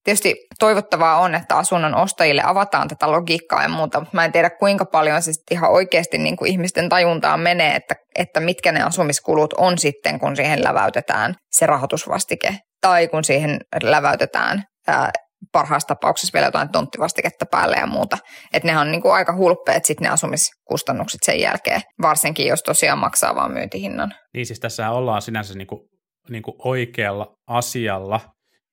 tietysti 0.08 0.36
toivottavaa 0.60 1.20
on, 1.20 1.36
että 1.36 1.56
asunnon 1.56 1.96
ostajille 1.96 2.42
avataan 2.46 2.88
tätä 2.88 3.12
logiikkaa 3.12 3.64
ja 3.64 3.70
muuta, 3.70 4.00
mutta 4.00 4.16
mä 4.16 4.26
en 4.26 4.32
tiedä 4.32 4.50
kuinka 4.50 4.86
paljon 4.86 5.22
se 5.22 5.34
sitten 5.34 5.58
ihan 5.58 5.72
oikeasti 5.72 6.18
niin 6.18 6.38
kuin 6.38 6.52
ihmisten 6.52 6.90
tajuntaan 6.90 7.40
menee, 7.40 7.76
että, 7.76 7.96
että 8.16 8.40
mitkä 8.40 8.72
ne 8.72 8.84
asumiskulut 8.84 9.54
on 9.54 9.78
sitten, 9.78 10.20
kun 10.20 10.36
siihen 10.36 10.64
läväytetään 10.64 11.36
se 11.52 11.66
rahoitusvastike 11.66 12.58
tai 12.82 13.08
kun 13.08 13.24
siihen 13.24 13.60
läväytetään 13.84 14.64
ää, 14.88 15.12
parhaassa 15.52 15.88
tapauksessa 15.88 16.34
vielä 16.34 16.48
jotain 16.48 16.72
tonttivastiketta 16.72 17.46
päälle 17.52 17.76
ja 17.76 17.88
muuta. 17.88 18.18
Että 18.54 18.68
nehän 18.68 18.88
on 18.88 18.92
niin 18.92 19.02
kuin 19.02 19.14
aika 19.14 19.36
hulppeet 19.36 19.86
sitten 19.86 20.06
ne 20.06 20.10
asumiskustannukset 20.10 21.20
sen 21.24 21.40
jälkeen, 21.40 21.82
varsinkin 22.02 22.48
jos 22.48 22.64
tosiaan 22.64 23.00
maksaa 23.00 23.36
vaan 23.36 23.52
myyntihinnan. 23.52 24.14
Niin 24.34 24.46
siis 24.46 24.60
tässä 24.60 24.92
ollaan 24.92 25.22
sinänsä 25.22 25.54
niin 25.54 25.68
kuin, 25.68 25.82
niin 26.30 26.44
kuin 26.44 26.56
oikealla 26.64 27.34
asialla, 27.48 28.20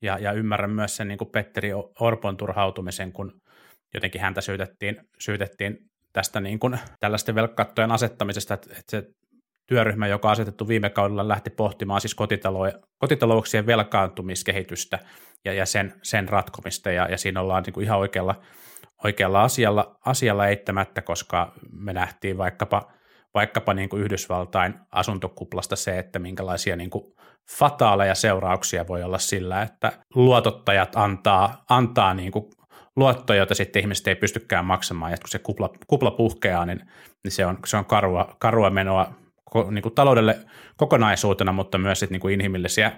ja, 0.05 0.19
ja 0.19 0.33
ymmärrän 0.33 0.71
myös 0.71 0.97
sen 0.97 1.09
niin 1.09 1.19
kuin 1.19 1.31
Petteri 1.31 1.71
Orpon 2.01 2.37
turhautumisen, 2.37 3.12
kun 3.12 3.40
jotenkin 3.95 4.21
häntä 4.21 4.40
syytettiin, 4.40 4.97
syytettiin 5.19 5.79
tästä 6.12 6.40
niin 6.40 6.59
kuin 6.59 6.79
tällaisten 7.01 7.35
velkkattojen 7.35 7.90
asettamisesta, 7.90 8.55
että, 8.55 8.71
että 8.71 8.90
se 8.90 9.03
työryhmä, 9.67 10.07
joka 10.07 10.31
asetettu 10.31 10.69
viime 10.69 10.90
kaudella, 10.90 11.29
lähti 11.29 11.51
pohtimaan 11.51 12.01
siis 12.01 12.14
kotitalo- 12.14 12.87
kotitalouksien 12.99 13.67
velkaantumiskehitystä 13.67 14.99
ja, 15.45 15.53
ja 15.53 15.67
sen, 15.67 15.95
sen 16.03 16.29
ratkomista, 16.29 16.90
ja, 16.90 17.09
ja 17.11 17.19
siinä 17.19 17.40
ollaan 17.40 17.62
niin 17.62 17.75
kuin 17.75 17.85
ihan 17.85 17.99
oikealla, 17.99 18.43
oikealla 19.05 19.43
asialla, 19.43 19.99
asialla 20.07 20.47
eittämättä, 20.47 21.03
koska 21.03 21.53
me 21.73 21.93
nähtiin 21.93 22.38
vaikkapa, 22.38 22.93
vaikkapa 23.35 23.75
niin 23.75 23.88
kuin 23.88 24.03
Yhdysvaltain 24.03 24.75
asuntokuplasta 24.92 25.77
se, 25.77 25.99
että 25.99 26.18
minkälaisia 26.18 26.77
niin 26.77 26.90
kuin 26.90 27.14
fataaleja 27.59 28.14
seurauksia 28.14 28.88
voi 28.88 29.03
olla 29.03 29.18
sillä, 29.18 29.62
että 29.62 29.92
luotottajat 30.14 30.97
antaa, 30.97 31.64
antaa 31.68 32.14
niin 32.14 32.33
kuin 32.33 32.44
luottoja, 32.97 33.37
joita 33.37 33.55
sitten 33.55 33.81
ihmiset 33.81 34.09
ei 34.09 34.14
pystykään 34.14 34.64
maksamaan, 34.64 35.12
ja 35.12 35.18
kun 35.18 35.29
se 35.29 35.38
kupla, 35.38 35.70
kupla 35.87 36.11
puhkeaa, 36.11 36.66
niin, 36.66 36.81
niin 37.25 37.33
se 37.33 37.47
on, 37.47 37.59
se 37.66 37.77
on 37.77 37.85
karua, 37.85 38.37
karua 38.38 38.70
menoa 38.70 39.14
niin 39.70 39.83
kuin 39.83 39.94
taloudelle 39.94 40.38
kokonaisuutena, 40.77 41.53
mutta 41.53 41.79
myös 41.79 42.01
sit 42.01 42.11
niin 42.11 42.20
kuin 42.20 42.35
inhimillisiä, 42.35 42.92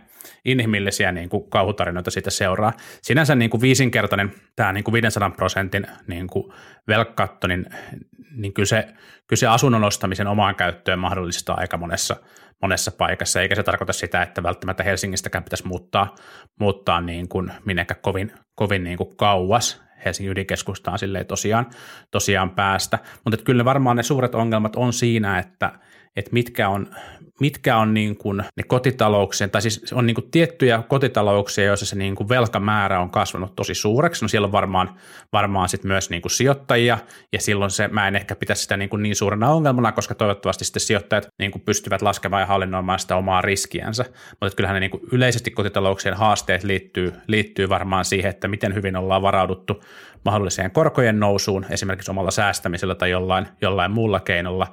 inhimillisiä 0.45 1.13
niin 1.13 1.29
kuin 1.29 1.51
kauhutarinoita 1.51 2.11
siitä 2.11 2.31
seuraa. 2.31 2.73
Sinänsä 3.03 3.35
niin 3.35 3.51
kuin 3.51 3.61
viisinkertainen 3.61 4.33
tämä 4.57 4.73
niin 4.73 4.85
kuin 4.85 4.93
500 4.93 5.31
prosentin 5.31 5.87
niin 6.07 6.27
kuin 6.27 6.53
velkkatto, 6.89 7.47
niin, 7.47 7.67
niin 8.37 8.55
kyllä, 8.55 8.67
se, 8.67 8.83
kyllä 9.27 9.41
se 9.41 9.47
asunnon 9.47 9.85
ostamisen 9.85 10.27
omaan 10.27 10.55
käyttöön 10.55 10.99
mahdollistaa 10.99 11.57
aika 11.59 11.77
monessa, 11.77 12.17
monessa 12.63 12.91
paikassa, 12.91 13.41
eikä 13.41 13.55
se 13.55 13.63
tarkoita 13.63 13.93
sitä, 13.93 14.23
että 14.23 14.43
välttämättä 14.43 14.83
Helsingistäkään 14.83 15.45
pitäisi 15.45 15.67
muuttaa, 15.67 16.15
muuttaa 16.61 17.01
niin 17.01 17.29
kuin 17.29 17.53
minnekään 17.65 18.01
kovin, 18.03 18.33
kovin 18.55 18.85
niin 18.85 18.99
kuin 18.99 19.17
kauas 19.17 19.87
Helsingin 20.05 20.33
ydinkeskustaan 20.33 20.99
silleen 20.99 21.27
tosiaan, 21.27 21.67
tosiaan 22.11 22.51
päästä. 22.51 22.99
Mutta 23.25 23.45
kyllä 23.45 23.65
varmaan 23.65 23.97
ne 23.97 24.03
suuret 24.03 24.35
ongelmat 24.35 24.77
on 24.77 24.93
siinä, 24.93 25.39
että, 25.39 25.73
että 26.17 26.31
mitkä 26.33 26.69
on, 26.69 26.87
mitkä 27.41 27.77
on 27.77 27.95
niin 27.95 28.17
kuin 28.17 28.39
ne 28.39 28.63
kotitalouksien, 28.67 29.51
tai 29.51 29.63
siis 29.63 29.93
on 29.93 30.07
niin 30.07 30.15
kuin 30.15 30.31
tiettyjä 30.31 30.83
kotitalouksia, 30.89 31.65
joissa 31.65 31.87
se 31.87 31.97
niin 31.97 32.15
kuin 32.15 32.29
velkamäärä 32.29 33.01
on 33.01 33.11
kasvanut 33.11 33.57
tosi 33.57 33.75
suureksi. 33.75 34.25
No 34.25 34.29
siellä 34.29 34.47
on 34.47 34.53
varmaan, 34.53 34.91
varmaan 35.33 35.69
sit 35.69 35.85
myös 35.85 36.11
niin 36.11 36.23
kuin 36.23 36.33
sijoittajia, 36.33 36.99
ja 37.33 37.41
silloin 37.41 37.71
se, 37.71 37.89
mä 37.89 38.09
en 38.09 38.17
ehkä 38.17 38.37
pitäisi 38.37 38.63
sitä 38.63 38.77
niin, 38.77 38.89
kuin 38.89 39.03
niin 39.03 39.17
suurena 39.17 39.51
ongelmana, 39.51 39.93
koska 39.93 40.15
toivottavasti 40.15 40.65
sitten 40.65 40.81
sijoittajat 40.81 41.27
niin 41.39 41.51
kuin 41.51 41.63
pystyvät 41.63 42.03
laskemaan 42.03 42.43
ja 42.43 42.47
hallinnoimaan 42.47 42.99
sitä 42.99 43.17
omaa 43.17 43.43
riskiänsä. 43.43 44.05
Mutta 44.41 44.57
kyllähän 44.57 44.75
ne 44.75 44.81
niin 44.81 44.91
kuin 44.91 45.03
yleisesti 45.13 45.51
kotitalouksien 45.51 46.17
haasteet 46.17 46.65
liittyy, 46.65 47.13
liittyy 47.27 47.69
varmaan 47.69 48.05
siihen, 48.05 48.31
että 48.31 48.49
miten 48.49 48.75
hyvin 48.75 48.97
ollaan 48.97 49.23
varauduttu 49.23 49.83
mahdolliseen 50.25 50.71
korkojen 50.71 51.21
nousuun, 51.21 51.67
esimerkiksi 51.71 52.11
omalla 52.11 52.31
säästämisellä 52.31 52.95
tai 52.95 53.11
jollain, 53.11 53.47
jollain 53.61 53.91
muulla 53.91 54.21
keinolla, 54.21 54.67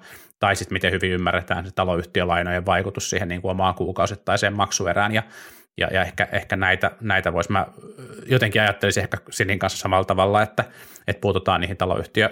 tai 0.43 0.56
sitten 0.56 0.75
miten 0.75 0.91
hyvin 0.91 1.12
ymmärretään 1.12 1.65
se 1.65 1.71
taloyhtiölainojen 1.75 2.65
vaikutus 2.65 3.10
siihen 3.10 3.27
niin 3.27 3.41
kuin 3.41 3.51
omaan 3.51 3.75
kuukausittaiseen 3.75 4.53
maksuerään, 4.53 5.13
ja, 5.13 5.23
ja, 5.77 5.88
ja 5.91 6.01
ehkä, 6.01 6.27
ehkä 6.32 6.56
näitä, 6.56 6.91
näitä 7.01 7.34
voisi, 7.34 7.51
mä 7.51 7.67
jotenkin 8.25 8.62
ajattelisin 8.62 9.03
ehkä 9.03 9.17
Sinin 9.32 9.60
kanssa 9.60 9.79
samalla 9.79 10.06
tavalla, 10.06 10.41
että, 10.41 10.63
että 11.08 11.21
puututaan 11.21 11.62
niihin 11.62 11.77
taloyhtiö, 11.77 12.29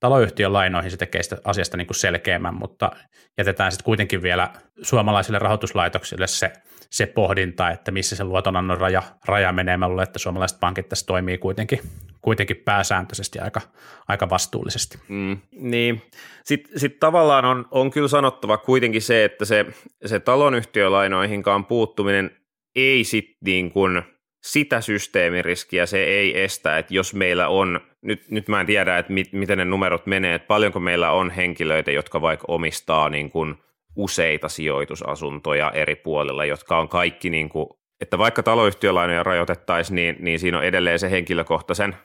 taloyhtiön 0.00 0.52
lainoihin, 0.52 0.90
se 0.90 0.96
tekee 0.96 1.22
sitä 1.22 1.36
asiasta 1.44 1.76
niin 1.76 1.86
kuin 1.86 1.96
selkeämmän, 1.96 2.54
mutta 2.54 2.90
jätetään 3.38 3.72
sitten 3.72 3.84
kuitenkin 3.84 4.22
vielä 4.22 4.48
suomalaisille 4.82 5.38
rahoituslaitoksille 5.38 6.26
se, 6.26 6.52
se 6.90 7.06
pohdinta, 7.06 7.70
että 7.70 7.90
missä 7.90 8.16
se 8.16 8.24
luotonannon 8.24 8.78
raja, 8.78 9.02
raja 9.24 9.52
menee. 9.52 9.76
Mä 9.76 9.88
luulen, 9.88 10.02
että 10.02 10.18
suomalaiset 10.18 10.60
pankit 10.60 10.88
tässä 10.88 11.06
toimii 11.06 11.38
kuitenkin, 11.38 11.80
kuitenkin 12.22 12.56
pääsääntöisesti 12.56 13.38
aika, 13.38 13.60
aika 14.08 14.30
vastuullisesti. 14.30 14.98
Mm, 15.08 15.38
niin. 15.52 16.02
Sitten 16.44 16.78
sit 16.80 17.00
tavallaan 17.00 17.44
on, 17.44 17.68
on 17.70 17.90
kyllä 17.90 18.08
sanottava 18.08 18.56
kuitenkin 18.56 19.02
se, 19.02 19.24
että 19.24 19.44
se, 19.44 19.66
se 20.06 20.20
talonyhtiölainoihinkaan 20.20 21.64
puuttuminen 21.66 22.30
ei 22.76 23.04
sitten 23.04 23.38
niin 23.44 23.70
kuin 23.70 24.02
sitä 24.42 24.80
systeemiriskiä 24.80 25.86
se 25.86 26.04
ei 26.04 26.42
estä, 26.42 26.78
että 26.78 26.94
jos 26.94 27.14
meillä 27.14 27.48
on, 27.48 27.80
nyt, 28.02 28.30
nyt 28.30 28.48
mä 28.48 28.60
en 28.60 28.66
tiedä, 28.66 28.98
että 28.98 29.12
mit, 29.12 29.32
miten 29.32 29.58
ne 29.58 29.64
numerot 29.64 30.06
menee, 30.06 30.34
että 30.34 30.46
paljonko 30.46 30.80
meillä 30.80 31.10
on 31.10 31.30
henkilöitä, 31.30 31.90
jotka 31.90 32.20
vaikka 32.20 32.44
omistaa 32.48 33.08
niin 33.08 33.30
kuin 33.30 33.54
useita 33.96 34.48
sijoitusasuntoja 34.48 35.70
eri 35.70 35.96
puolilla, 35.96 36.44
jotka 36.44 36.78
on 36.78 36.88
kaikki 36.88 37.30
niin 37.30 37.48
kuin, 37.48 37.66
että 38.00 38.18
vaikka 38.18 38.42
taloyhtiölainoja 38.42 39.22
rajoitettaisiin, 39.22 39.94
niin, 39.94 40.16
niin 40.20 40.38
siinä 40.40 40.58
on 40.58 40.64
edelleen 40.64 40.98
se 40.98 41.10
henkilökohtaisen 41.10 41.96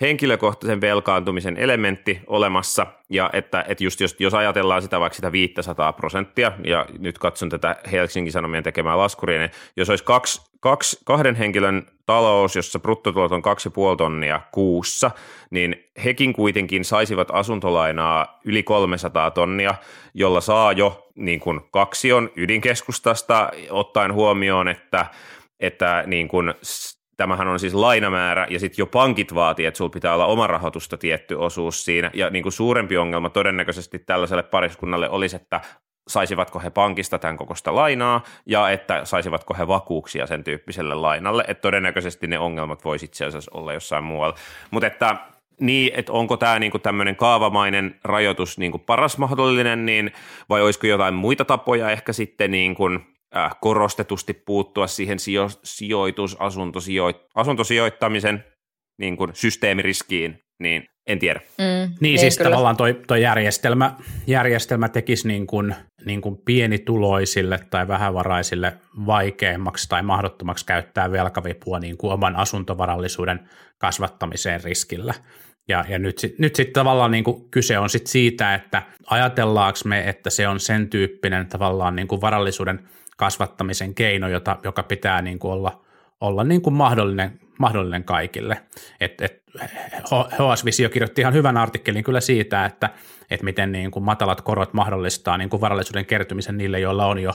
henkilökohtaisen 0.00 0.80
velkaantumisen 0.80 1.56
elementti 1.56 2.20
olemassa, 2.26 2.86
ja 3.10 3.30
että, 3.32 3.64
että 3.68 3.84
just 3.84 4.00
jos, 4.00 4.16
jos 4.18 4.34
ajatellaan 4.34 4.82
sitä 4.82 5.00
vaikka 5.00 5.16
sitä 5.16 5.32
500 5.32 5.92
prosenttia, 5.92 6.52
ja 6.64 6.86
nyt 6.98 7.18
katson 7.18 7.48
tätä 7.48 7.76
Helsingin 7.92 8.32
Sanomien 8.32 8.64
tekemää 8.64 8.98
laskuria, 8.98 9.38
niin 9.38 9.50
jos 9.76 9.90
olisi 9.90 10.04
kaksi, 10.04 10.49
kaksi, 10.60 10.98
kahden 11.04 11.34
henkilön 11.34 11.86
talous, 12.06 12.56
jossa 12.56 12.78
bruttotulot 12.78 13.32
on 13.32 13.42
2,5 13.92 13.96
tonnia 13.98 14.40
kuussa, 14.52 15.10
niin 15.50 15.76
hekin 16.04 16.32
kuitenkin 16.32 16.84
saisivat 16.84 17.28
asuntolainaa 17.32 18.40
yli 18.44 18.62
300 18.62 19.30
tonnia, 19.30 19.74
jolla 20.14 20.40
saa 20.40 20.72
jo 20.72 21.08
niin 21.14 21.40
kuin 21.40 21.60
kaksion 21.70 22.30
ydinkeskustasta, 22.36 23.50
ottaen 23.70 24.14
huomioon, 24.14 24.68
että 24.68 25.06
että 25.60 26.04
niin 26.06 26.28
kuin 26.28 26.54
tämähän 27.16 27.48
on 27.48 27.60
siis 27.60 27.74
lainamäärä, 27.74 28.46
ja 28.50 28.58
sitten 28.60 28.82
jo 28.82 28.86
pankit 28.86 29.34
vaatii, 29.34 29.66
että 29.66 29.78
sulla 29.78 29.90
pitää 29.90 30.14
olla 30.14 30.26
oma 30.26 30.46
rahoitusta 30.46 30.96
tietty 30.96 31.34
osuus 31.34 31.84
siinä, 31.84 32.10
ja 32.14 32.30
niin 32.30 32.42
kuin 32.42 32.52
suurempi 32.52 32.96
ongelma 32.96 33.30
todennäköisesti 33.30 33.98
tällaiselle 33.98 34.42
pariskunnalle 34.42 35.10
olisi, 35.10 35.36
että 35.36 35.60
saisivatko 36.10 36.58
he 36.60 36.70
pankista 36.70 37.18
tämän 37.18 37.36
kokoista 37.36 37.74
lainaa, 37.74 38.22
ja 38.46 38.70
että 38.70 39.04
saisivatko 39.04 39.54
he 39.54 39.66
vakuuksia 39.66 40.26
sen 40.26 40.44
tyyppiselle 40.44 40.94
lainalle, 40.94 41.44
että 41.48 41.62
todennäköisesti 41.62 42.26
ne 42.26 42.38
ongelmat 42.38 42.84
voisi 42.84 43.04
itse 43.04 43.24
asiassa 43.24 43.50
olla 43.54 43.72
jossain 43.72 44.04
muualla. 44.04 44.34
Mutta 44.70 44.86
että 44.86 45.16
niin, 45.60 45.92
että 45.94 46.12
onko 46.12 46.36
tämä 46.36 46.58
niinku 46.58 46.78
tämmöinen 46.78 47.16
kaavamainen 47.16 47.94
rajoitus 48.04 48.58
niinku 48.58 48.78
paras 48.78 49.18
mahdollinen, 49.18 49.86
niin, 49.86 50.12
vai 50.48 50.62
olisiko 50.62 50.86
jotain 50.86 51.14
muita 51.14 51.44
tapoja 51.44 51.90
ehkä 51.90 52.12
sitten 52.12 52.50
niin 52.50 52.74
kuin 52.74 53.00
äh, 53.36 53.56
korostetusti 53.60 54.34
puuttua 54.34 54.86
siihen 54.86 55.18
sijo, 55.18 55.48
sijoitus, 55.64 56.36
asuntosijoit, 56.40 57.16
asuntosijoittamisen 57.34 58.44
niin 58.98 59.16
kuin 59.16 59.30
systeemiriskiin, 59.34 60.38
niin 60.58 60.84
en 61.06 61.18
tiedä. 61.18 61.40
Mm, 61.58 61.94
niin 62.00 62.18
siis 62.18 62.38
kyllä. 62.38 62.50
tavallaan 62.50 62.76
toi, 62.76 63.00
toi 63.06 63.22
järjestelmä, 63.22 63.94
järjestelmä 64.26 64.88
tekisi 64.88 65.28
niin 65.28 65.46
kuin, 65.46 65.74
niin 66.04 66.20
kuin 66.20 66.36
pienituloisille 66.44 67.60
tai 67.70 67.88
vähävaraisille 67.88 68.72
vaikeammaksi 69.06 69.88
tai 69.88 70.02
mahdottomaksi 70.02 70.66
käyttää 70.66 71.12
velkavipua 71.12 71.78
niin 71.78 71.96
kuin 71.96 72.12
oman 72.12 72.36
asuntovarallisuuden 72.36 73.40
kasvattamiseen 73.78 74.64
riskillä. 74.64 75.14
Ja, 75.68 75.84
ja 75.88 75.98
nyt 75.98 76.18
sitten 76.18 76.42
nyt 76.42 76.56
sit 76.56 76.72
tavallaan 76.72 77.10
niin 77.10 77.24
kuin 77.24 77.50
kyse 77.50 77.78
on 77.78 77.90
sit 77.90 78.06
siitä, 78.06 78.54
että 78.54 78.82
ajatellaanko 79.10 79.78
me, 79.84 80.08
että 80.08 80.30
se 80.30 80.48
on 80.48 80.60
sen 80.60 80.88
tyyppinen 80.88 81.46
tavallaan 81.46 81.96
niin 81.96 82.08
kuin 82.08 82.20
varallisuuden– 82.20 82.80
kasvattamisen 83.20 83.94
keino, 83.94 84.28
jota, 84.28 84.56
joka 84.64 84.82
pitää 84.82 85.22
niin 85.22 85.38
kuin 85.38 85.52
olla, 85.52 85.84
olla 86.20 86.44
niin 86.44 86.62
kuin 86.62 86.74
mahdollinen, 86.74 87.40
mahdollinen 87.60 88.04
kaikille. 88.04 88.60
Et, 89.00 89.20
et, 89.20 89.42
HS 90.32 90.64
Visio 90.64 90.88
kirjoitti 90.88 91.20
ihan 91.20 91.34
hyvän 91.34 91.56
artikkelin 91.56 92.04
kyllä 92.04 92.20
siitä, 92.20 92.64
että, 92.64 92.90
että 93.30 93.44
miten 93.44 93.72
niin 93.72 93.90
kuin 93.90 94.04
matalat 94.04 94.40
korot 94.40 94.72
mahdollistaa 94.72 95.38
niin 95.38 95.50
kuin 95.50 95.60
varallisuuden 95.60 96.06
kertymisen 96.06 96.58
niille, 96.58 96.80
joilla 96.80 97.06
on 97.06 97.18
jo 97.18 97.32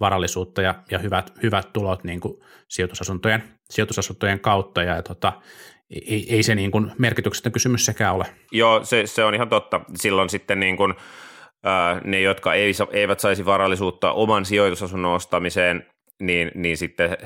varallisuutta 0.00 0.62
ja, 0.62 0.74
ja 0.90 0.98
hyvät, 0.98 1.32
hyvät 1.42 1.72
tulot 1.72 2.04
niin 2.04 2.20
kuin 2.20 2.40
sijoitusasuntojen, 2.68 3.42
sijoitusasuntojen 3.70 4.40
kautta. 4.40 4.82
Ja, 4.82 5.02
tota, 5.02 5.32
ei, 5.90 6.26
ei 6.34 6.42
se 6.42 6.54
niin 6.54 6.70
kuin 6.70 6.92
merkityksetön 6.98 7.52
kysymys 7.52 7.84
sekään 7.84 8.14
ole. 8.14 8.26
Joo, 8.52 8.84
se, 8.84 9.06
se 9.06 9.24
on 9.24 9.34
ihan 9.34 9.48
totta. 9.48 9.80
Silloin 9.96 10.30
sitten 10.30 10.60
niin 10.60 10.76
kuin– 10.76 10.94
ne, 12.04 12.20
jotka 12.20 12.54
eivät 12.92 13.20
saisi 13.20 13.44
varallisuutta 13.44 14.12
oman 14.12 14.44
sijoitusasunnon 14.44 15.14
ostamiseen, 15.14 15.86
niin, 16.20 16.50
niin 16.54 16.76
sitten, 16.76 17.16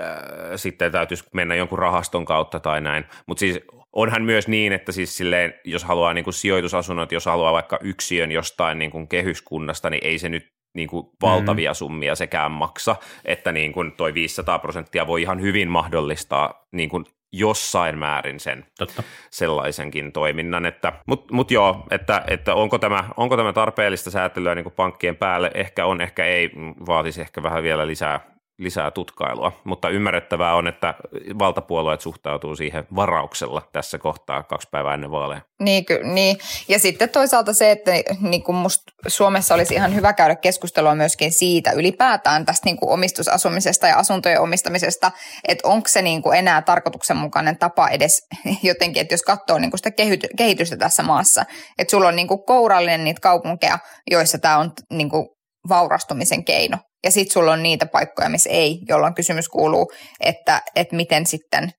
äh, 0.00 0.16
sitten 0.56 0.92
täytyisi 0.92 1.24
mennä 1.32 1.54
jonkun 1.54 1.78
rahaston 1.78 2.24
kautta 2.24 2.60
tai 2.60 2.80
näin. 2.80 3.04
Mutta 3.26 3.40
siis 3.40 3.60
onhan 3.92 4.22
myös 4.22 4.48
niin, 4.48 4.72
että 4.72 4.92
siis 4.92 5.16
silleen, 5.16 5.54
jos 5.64 5.84
haluaa 5.84 6.14
niin 6.14 6.24
kuin 6.24 6.34
sijoitusasunnot, 6.34 7.12
jos 7.12 7.26
haluaa 7.26 7.52
vaikka 7.52 7.78
yksiön 7.82 8.32
jostain 8.32 8.78
niin 8.78 8.90
kuin 8.90 9.08
kehyskunnasta, 9.08 9.90
niin 9.90 10.06
ei 10.06 10.18
se 10.18 10.28
nyt 10.28 10.52
niin 10.74 10.88
kuin 10.88 11.06
valtavia 11.22 11.70
mm. 11.70 11.74
summia 11.74 12.14
sekään 12.14 12.50
maksa, 12.50 12.96
että 13.24 13.52
niin 13.52 13.72
kuin 13.72 13.92
toi 13.92 14.14
500 14.14 14.58
prosenttia 14.58 15.06
voi 15.06 15.22
ihan 15.22 15.40
hyvin 15.40 15.68
mahdollistaa 15.68 16.66
niin 16.72 16.88
kuin 16.88 17.04
jossain 17.32 17.98
määrin 17.98 18.40
sen 18.40 18.66
Totta. 18.78 19.02
sellaisenkin 19.30 20.12
toiminnan. 20.12 20.66
Että, 20.66 20.92
Mutta 21.06 21.34
mut 21.34 21.50
joo, 21.50 21.86
että, 21.90 22.24
että 22.26 22.54
onko, 22.54 22.78
tämä, 22.78 23.04
onko 23.16 23.36
tämä 23.36 23.52
tarpeellista 23.52 24.10
säätelyä 24.10 24.54
niin 24.54 24.62
kuin 24.62 24.74
pankkien 24.76 25.16
päälle? 25.16 25.50
Ehkä 25.54 25.86
on, 25.86 26.00
ehkä 26.00 26.24
ei, 26.24 26.50
vaatisi 26.86 27.20
ehkä 27.20 27.42
vähän 27.42 27.62
vielä 27.62 27.86
lisää 27.86 28.37
lisää 28.58 28.90
tutkailua, 28.90 29.52
mutta 29.64 29.88
ymmärrettävää 29.88 30.54
on, 30.54 30.66
että 30.66 30.94
valtapuolueet 31.38 32.00
suhtautuu 32.00 32.56
siihen 32.56 32.86
varauksella 32.94 33.62
tässä 33.72 33.98
kohtaa 33.98 34.42
kaksi 34.42 34.68
päivää 34.70 34.94
ennen 34.94 35.10
vaaleja. 35.10 35.40
Niin, 35.60 35.84
ky- 35.84 36.04
niin. 36.04 36.36
ja 36.68 36.78
sitten 36.78 37.08
toisaalta 37.08 37.52
se, 37.52 37.70
että 37.70 37.92
niin 38.20 38.42
kuin 38.42 38.56
musta 38.56 38.92
Suomessa 39.06 39.54
olisi 39.54 39.74
ihan 39.74 39.94
hyvä 39.94 40.12
käydä 40.12 40.36
keskustelua 40.36 40.94
myöskin 40.94 41.32
siitä 41.32 41.70
ylipäätään 41.72 42.46
tästä 42.46 42.64
niin 42.64 42.76
kuin 42.76 42.92
omistusasumisesta 42.92 43.86
ja 43.86 43.96
asuntojen 43.96 44.40
omistamisesta, 44.40 45.10
että 45.48 45.68
onko 45.68 45.88
se 45.88 46.02
niin 46.02 46.22
kuin 46.22 46.38
enää 46.38 46.62
tarkoituksenmukainen 46.62 47.58
tapa 47.58 47.88
edes 47.88 48.26
jotenkin, 48.62 49.00
että 49.00 49.14
jos 49.14 49.22
katsoo 49.22 49.58
niin 49.58 49.70
kuin 49.70 49.78
sitä 49.78 49.92
kehitystä 50.36 50.76
tässä 50.76 51.02
maassa, 51.02 51.44
että 51.78 51.90
sulla 51.90 52.08
on 52.08 52.16
niin 52.16 52.28
kuin 52.28 52.44
kourallinen 52.46 53.04
niitä 53.04 53.20
kaupunkeja, 53.20 53.78
joissa 54.10 54.38
tämä 54.38 54.58
on 54.58 54.72
niin 54.90 55.10
kuin 55.10 55.28
vaurastumisen 55.68 56.44
keino. 56.44 56.78
Ja 57.04 57.10
sitten 57.10 57.32
sulla 57.32 57.52
on 57.52 57.62
niitä 57.62 57.86
paikkoja, 57.86 58.28
missä 58.28 58.50
ei, 58.50 58.78
jolloin 58.88 59.14
kysymys 59.14 59.48
kuuluu, 59.48 59.92
että, 60.20 60.62
että 60.76 60.96
miten 60.96 61.26
sitten, 61.26 61.70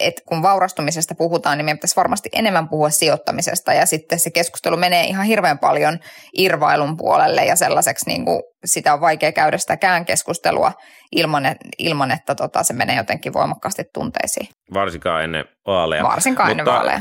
että 0.00 0.22
kun 0.28 0.42
vaurastumisesta 0.42 1.14
puhutaan, 1.14 1.58
niin 1.58 1.64
meidän 1.64 1.78
pitäisi 1.78 1.96
varmasti 1.96 2.28
enemmän 2.32 2.68
puhua 2.68 2.90
sijoittamisesta 2.90 3.72
ja 3.72 3.86
sitten 3.86 4.18
se 4.18 4.30
keskustelu 4.30 4.76
menee 4.76 5.04
ihan 5.04 5.26
hirveän 5.26 5.58
paljon 5.58 5.98
irvailun 6.32 6.96
puolelle 6.96 7.44
ja 7.44 7.56
sellaiseksi 7.56 8.06
niin 8.06 8.24
kuin 8.24 8.42
sitä 8.64 8.94
on 8.94 9.00
vaikea 9.00 9.32
käydä 9.32 9.58
sitäkään 9.58 10.04
keskustelua 10.04 10.72
ilman, 11.12 11.56
ilman 11.78 12.10
että 12.10 12.34
tota, 12.34 12.62
se 12.62 12.74
menee 12.74 12.96
jotenkin 12.96 13.32
voimakkaasti 13.32 13.84
tunteisiin. 13.94 14.48
Varsinkaan 14.74 15.24
ennen 15.24 15.44
vaaleja. 15.66 16.02
Varsinkaan 16.02 16.48
Mutta 16.48 16.60
ennen 16.60 16.74
vaaleja 16.74 17.00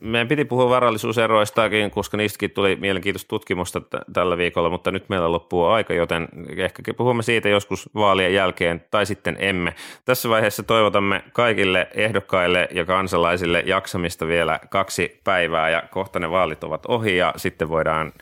meidän 0.00 0.28
piti 0.28 0.44
puhua 0.44 0.68
varallisuuseroistakin, 0.68 1.90
koska 1.90 2.16
niistäkin 2.16 2.50
tuli 2.50 2.76
mielenkiintoista 2.76 3.28
tutkimusta 3.28 3.80
t- 3.80 4.12
tällä 4.12 4.36
viikolla, 4.36 4.70
mutta 4.70 4.90
nyt 4.90 5.08
meillä 5.08 5.32
loppuu 5.32 5.64
aika, 5.64 5.94
joten 5.94 6.28
ehkä 6.56 6.94
puhumme 6.94 7.22
siitä 7.22 7.48
joskus 7.48 7.90
vaalien 7.94 8.34
jälkeen 8.34 8.84
tai 8.90 9.06
sitten 9.06 9.36
emme. 9.40 9.74
Tässä 10.04 10.28
vaiheessa 10.28 10.62
toivotamme 10.62 11.22
kaikille 11.32 11.88
ehdokkaille 11.94 12.68
ja 12.70 12.84
kansalaisille 12.84 13.62
jaksamista 13.66 14.26
vielä 14.26 14.60
kaksi 14.70 15.20
päivää 15.24 15.70
ja 15.70 15.82
kohta 15.90 16.18
ne 16.18 16.30
vaalit 16.30 16.64
ovat 16.64 16.86
ohi 16.86 17.16
ja 17.16 17.34
sitten 17.36 17.68
voidaan 17.68 18.12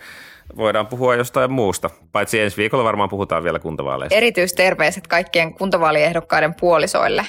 voidaan 0.57 0.87
puhua 0.87 1.15
jostain 1.15 1.53
muusta. 1.53 1.91
Paitsi 2.13 2.41
ensi 2.41 2.57
viikolla 2.57 2.85
varmaan 2.85 3.09
puhutaan 3.09 3.45
vielä 3.45 3.59
kuntavaaleista. 3.59 4.15
Erityisterveiset 4.15 5.07
kaikkien 5.07 5.55
kuntavaaliehdokkaiden 5.55 6.55
puolisoille 6.61 7.27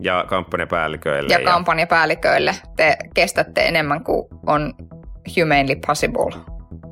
ja 0.00 0.24
kampanjapäälliköille. 0.28 1.32
Ja, 1.32 1.40
ja 1.40 1.44
kampanjapäälliköille. 1.44 2.54
Te 2.76 2.96
kestätte 3.14 3.60
enemmän 3.60 4.04
kuin 4.04 4.28
on 4.46 4.74
humanly 5.36 5.76
possible. 5.86 6.42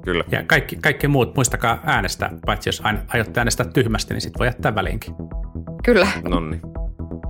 Kyllä. 0.04 0.24
Ja 0.30 0.42
kaikki, 0.42 0.76
kaikki 0.76 1.08
muut, 1.08 1.34
muistakaa 1.34 1.78
äänestää, 1.84 2.30
paitsi 2.46 2.68
jos 2.68 2.82
aiotte 3.14 3.40
äänestää 3.40 3.66
tyhmästi, 3.66 4.14
niin 4.14 4.20
sitten 4.20 4.38
voi 4.38 4.46
jättää 4.46 4.74
väliinkin. 4.74 5.14
Kyllä. 5.84 6.08
Nonni. 6.28 6.60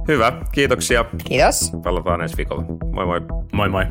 Hyvä, 0.09 0.33
kiitoksia. 0.53 1.05
Kiitos. 1.25 1.73
Palataan 1.85 2.21
ensi 2.21 2.37
viikolla. 2.37 2.65
Moi 2.93 3.07
moi. 3.07 3.21
Moi 3.53 3.69
moi. 3.69 3.87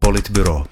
Politbyro. 0.00 0.64